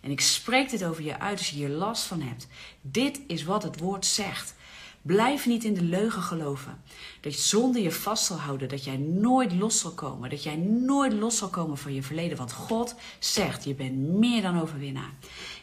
En 0.00 0.10
ik 0.10 0.20
spreek 0.20 0.70
dit 0.70 0.84
over 0.84 1.02
je 1.02 1.18
uit 1.18 1.38
als 1.38 1.50
je 1.50 1.56
hier 1.56 1.68
last 1.68 2.02
van 2.02 2.20
hebt. 2.20 2.48
Dit 2.80 3.20
is 3.26 3.44
wat 3.44 3.62
het 3.62 3.80
woord 3.80 4.06
zegt. 4.06 4.54
Blijf 5.02 5.46
niet 5.46 5.64
in 5.64 5.74
de 5.74 5.82
leugen 5.82 6.22
geloven. 6.22 6.82
Dat 7.20 7.32
zonde 7.32 7.82
je 7.82 7.92
vast 7.92 8.24
zal 8.24 8.36
houden. 8.36 8.68
Dat 8.68 8.84
jij 8.84 8.96
nooit 8.96 9.52
los 9.52 9.78
zal 9.78 9.92
komen. 9.92 10.30
Dat 10.30 10.42
jij 10.42 10.56
nooit 10.56 11.12
los 11.12 11.36
zal 11.36 11.48
komen 11.48 11.78
van 11.78 11.94
je 11.94 12.02
verleden. 12.02 12.36
Want 12.36 12.52
God 12.52 12.94
zegt, 13.18 13.64
je 13.64 13.74
bent 13.74 13.96
meer 13.98 14.42
dan 14.42 14.60
overwinnaar. 14.60 15.12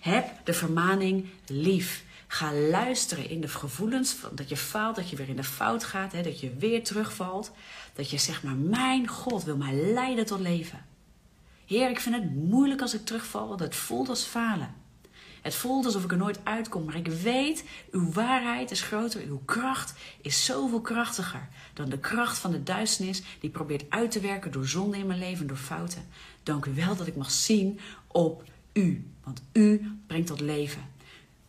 Heb 0.01 0.45
de 0.45 0.53
vermaning 0.53 1.25
lief. 1.45 2.05
Ga 2.27 2.53
luisteren 2.53 3.29
in 3.29 3.41
de 3.41 3.47
gevoelens 3.47 4.15
dat 4.31 4.49
je 4.49 4.57
faalt, 4.57 4.95
dat 4.95 5.09
je 5.09 5.15
weer 5.15 5.29
in 5.29 5.35
de 5.35 5.43
fout 5.43 5.83
gaat, 5.83 6.11
hè, 6.11 6.21
dat 6.21 6.39
je 6.39 6.55
weer 6.55 6.83
terugvalt. 6.83 7.51
Dat 7.93 8.09
je 8.09 8.17
zegt, 8.17 8.43
maar 8.43 8.55
mijn 8.55 9.07
God 9.07 9.43
wil 9.43 9.57
mij 9.57 9.73
leiden 9.73 10.25
tot 10.25 10.39
leven. 10.39 10.85
Heer, 11.65 11.89
ik 11.89 11.99
vind 11.99 12.15
het 12.15 12.35
moeilijk 12.35 12.81
als 12.81 12.93
ik 12.93 13.05
terugval, 13.05 13.47
want 13.47 13.59
het 13.59 13.75
voelt 13.75 14.09
als 14.09 14.23
falen. 14.23 14.75
Het 15.41 15.55
voelt 15.55 15.85
alsof 15.85 16.03
ik 16.03 16.11
er 16.11 16.17
nooit 16.17 16.39
uitkom, 16.43 16.85
maar 16.85 16.95
ik 16.95 17.07
weet, 17.07 17.63
uw 17.91 18.11
waarheid 18.11 18.71
is 18.71 18.81
groter, 18.81 19.21
uw 19.21 19.41
kracht 19.45 19.93
is 20.21 20.45
zoveel 20.45 20.81
krachtiger 20.81 21.47
dan 21.73 21.89
de 21.89 21.99
kracht 21.99 22.37
van 22.37 22.51
de 22.51 22.63
duisternis 22.63 23.23
die 23.39 23.49
probeert 23.49 23.85
uit 23.89 24.11
te 24.11 24.19
werken 24.19 24.51
door 24.51 24.67
zonde 24.67 24.97
in 24.97 25.07
mijn 25.07 25.19
leven, 25.19 25.47
door 25.47 25.57
fouten. 25.57 26.07
Dank 26.43 26.65
u 26.65 26.73
wel 26.73 26.95
dat 26.95 27.07
ik 27.07 27.15
mag 27.15 27.31
zien 27.31 27.79
op 28.07 28.43
u, 28.73 29.11
want 29.23 29.41
u 29.51 29.91
brengt 30.07 30.27
tot 30.27 30.39
leven. 30.39 30.95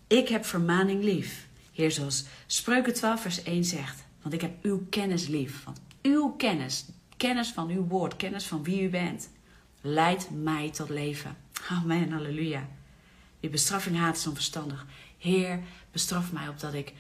Ik 0.09 0.29
heb 0.29 0.45
vermaning 0.45 1.03
lief. 1.03 1.49
Heer, 1.73 1.91
zoals 1.91 2.25
Spreuken 2.47 2.95
12, 2.95 3.21
vers 3.21 3.43
1 3.43 3.65
zegt. 3.65 4.05
Want 4.23 4.35
ik 4.35 4.41
heb 4.41 4.65
uw 4.65 4.87
kennis 4.91 5.27
lief. 5.27 5.65
Want 5.65 5.81
uw 6.03 6.31
kennis, 6.31 6.85
kennis 7.17 7.49
van 7.49 7.71
uw 7.71 7.87
woord, 7.87 8.17
kennis 8.17 8.47
van 8.47 8.63
wie 8.63 8.83
u 8.83 8.89
bent, 8.89 9.31
leidt 9.81 10.29
mij 10.31 10.71
tot 10.71 10.89
leven. 10.89 11.37
Amen, 11.69 12.11
halleluja. 12.11 12.69
Die 13.41 13.51
bestraffing 13.51 13.97
haat 13.97 14.17
is 14.17 14.27
onverstandig. 14.27 14.87
Heer, 15.19 15.61
bestraf 15.93 16.33
mij 16.33 16.49
opdat 16.49 16.75
ik, 16.75 16.93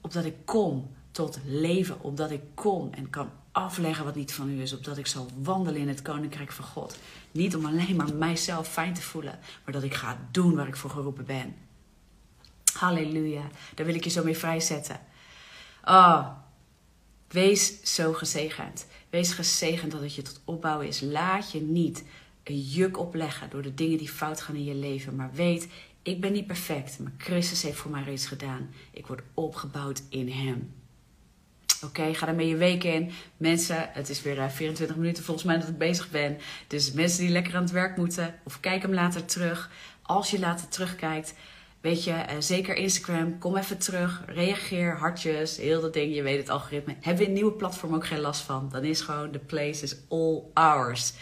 opdat 0.00 0.24
ik 0.24 0.34
kom 0.44 0.90
tot 1.10 1.38
leven. 1.44 2.02
Opdat 2.02 2.30
ik 2.30 2.42
kom 2.54 2.90
en 2.92 3.10
kan 3.10 3.30
afleggen 3.52 4.04
wat 4.04 4.14
niet 4.14 4.32
van 4.32 4.48
u 4.50 4.60
is. 4.60 4.72
Opdat 4.72 4.98
ik 4.98 5.06
zal 5.06 5.28
wandelen 5.42 5.80
in 5.80 5.88
het 5.88 6.02
koninkrijk 6.02 6.52
van 6.52 6.64
God. 6.64 6.98
Niet 7.30 7.56
om 7.56 7.66
alleen 7.66 7.96
maar 7.96 8.14
mijzelf 8.14 8.68
fijn 8.68 8.94
te 8.94 9.02
voelen, 9.02 9.38
maar 9.64 9.74
dat 9.74 9.82
ik 9.82 9.94
ga 9.94 10.18
doen 10.30 10.54
waar 10.54 10.68
ik 10.68 10.76
voor 10.76 10.90
geroepen 10.90 11.24
ben. 11.24 11.54
Halleluja. 12.78 13.48
Daar 13.74 13.86
wil 13.86 13.94
ik 13.94 14.04
je 14.04 14.10
zo 14.10 14.24
mee 14.24 14.36
vrijzetten. 14.36 15.00
Oh, 15.84 16.28
wees 17.28 17.94
zo 17.94 18.12
gezegend. 18.12 18.86
Wees 19.10 19.32
gezegend 19.32 19.92
dat 19.92 20.00
het 20.00 20.14
je 20.14 20.22
tot 20.22 20.40
opbouwen 20.44 20.86
is. 20.86 21.00
Laat 21.00 21.52
je 21.52 21.60
niet 21.60 22.04
een 22.44 22.60
juk 22.60 22.98
opleggen 22.98 23.50
door 23.50 23.62
de 23.62 23.74
dingen 23.74 23.98
die 23.98 24.08
fout 24.08 24.40
gaan 24.40 24.54
in 24.54 24.64
je 24.64 24.74
leven. 24.74 25.16
Maar 25.16 25.30
weet, 25.32 25.68
ik 26.02 26.20
ben 26.20 26.32
niet 26.32 26.46
perfect. 26.46 26.98
Maar 26.98 27.12
Christus 27.18 27.62
heeft 27.62 27.78
voor 27.78 27.90
mij 27.90 28.02
reeds 28.02 28.26
gedaan. 28.26 28.70
Ik 28.90 29.06
word 29.06 29.22
opgebouwd 29.34 30.02
in 30.08 30.30
Hem. 30.30 30.74
Oké, 31.84 32.14
ga 32.14 32.26
daarmee 32.26 32.48
je 32.48 32.56
week 32.56 32.84
in. 32.84 33.10
Mensen, 33.36 33.90
het 33.92 34.08
is 34.08 34.22
weer 34.22 34.50
24 34.50 34.96
eh, 34.96 35.02
minuten 35.02 35.24
volgens 35.24 35.46
mij 35.46 35.58
dat 35.58 35.68
ik 35.68 35.78
bezig 35.78 36.10
ben. 36.10 36.38
Dus 36.66 36.92
mensen 36.92 37.20
die 37.20 37.30
lekker 37.30 37.54
aan 37.54 37.62
het 37.62 37.70
werk 37.70 37.96
moeten, 37.96 38.34
of 38.42 38.60
kijk 38.60 38.82
hem 38.82 38.94
later 38.94 39.24
terug. 39.24 39.70
Als 40.02 40.30
je 40.30 40.38
later 40.38 40.68
terugkijkt, 40.68 41.34
weet 41.80 42.04
je, 42.04 42.10
uh, 42.10 42.16
zeker 42.38 42.74
Instagram, 42.74 43.38
kom 43.38 43.56
even 43.56 43.78
terug, 43.78 44.22
reageer, 44.26 44.96
hartjes, 44.96 45.56
heel 45.56 45.80
dat 45.80 45.92
ding, 45.92 46.14
je 46.14 46.22
weet 46.22 46.38
het 46.38 46.48
algoritme. 46.48 46.96
Hebben 47.00 47.22
we 47.22 47.28
een 47.28 47.34
nieuwe 47.34 47.52
platform 47.52 47.94
ook 47.94 48.06
geen 48.06 48.20
last 48.20 48.40
van? 48.40 48.68
Dan 48.72 48.84
is 48.84 49.00
gewoon 49.00 49.30
de 49.30 49.38
place 49.38 49.82
is 49.82 49.96
all 50.08 50.42
ours. 50.54 51.12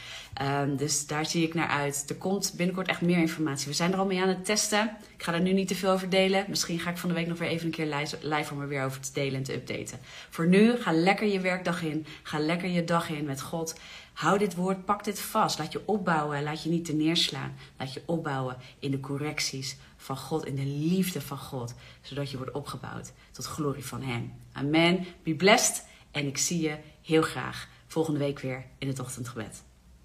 Um, 0.42 0.76
dus 0.76 1.06
daar 1.06 1.26
zie 1.26 1.46
ik 1.46 1.54
naar 1.54 1.68
uit. 1.68 2.04
Er 2.08 2.16
komt 2.16 2.54
binnenkort 2.56 2.88
echt 2.88 3.00
meer 3.00 3.18
informatie. 3.18 3.68
We 3.68 3.74
zijn 3.74 3.92
er 3.92 3.98
al 3.98 4.06
mee 4.06 4.20
aan 4.20 4.28
het 4.28 4.44
testen. 4.44 4.96
Ik 5.16 5.22
ga 5.22 5.32
er 5.32 5.40
nu 5.40 5.52
niet 5.52 5.68
te 5.68 5.74
veel 5.74 5.90
over 5.90 6.08
delen. 6.08 6.44
Misschien 6.48 6.78
ga 6.78 6.90
ik 6.90 6.98
van 6.98 7.08
de 7.08 7.14
week 7.14 7.26
nog 7.26 7.38
weer 7.38 7.48
even 7.48 7.66
een 7.66 7.72
keer 7.72 8.06
live 8.20 8.54
om 8.54 8.60
er 8.60 8.68
weer 8.68 8.84
over 8.84 9.00
te 9.00 9.12
delen 9.12 9.34
en 9.34 9.42
te 9.42 9.54
updaten. 9.54 9.98
Voor 10.30 10.46
nu, 10.46 10.76
ga 10.76 10.92
lekker 10.92 11.26
je 11.26 11.40
werkdag 11.40 11.82
in. 11.82 12.06
Ga 12.22 12.38
lekker 12.38 12.68
je 12.68 12.84
dag 12.84 13.10
in 13.10 13.24
met 13.24 13.42
God. 13.42 13.78
Hou 14.12 14.38
dit 14.38 14.54
woord, 14.54 14.84
pak 14.84 15.04
dit 15.04 15.20
vast. 15.20 15.58
Laat 15.58 15.72
je 15.72 15.82
opbouwen. 15.84 16.42
Laat 16.42 16.62
je 16.62 16.70
niet 16.70 16.84
te 16.84 16.94
neerslaan. 16.94 17.54
Laat 17.78 17.92
je 17.92 18.02
opbouwen 18.06 18.56
in 18.78 18.90
de 18.90 19.00
correcties 19.00 19.76
van 20.06 20.16
God, 20.16 20.44
in 20.44 20.54
de 20.54 20.64
liefde 20.64 21.20
van 21.20 21.38
God. 21.38 21.74
Zodat 22.00 22.30
je 22.30 22.36
wordt 22.36 22.52
opgebouwd 22.52 23.12
tot 23.30 23.44
glorie 23.44 23.84
van 23.84 24.02
Hem. 24.02 24.34
Amen. 24.52 25.06
Be 25.22 25.34
blessed. 25.34 25.86
En 26.10 26.26
ik 26.26 26.38
zie 26.38 26.60
je 26.60 26.78
heel 27.02 27.22
graag 27.22 27.68
volgende 27.86 28.18
week 28.18 28.38
weer 28.38 28.66
in 28.78 28.88
het 28.88 28.98
ochtendgebed. 28.98 29.62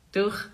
Doeg! 0.09 0.49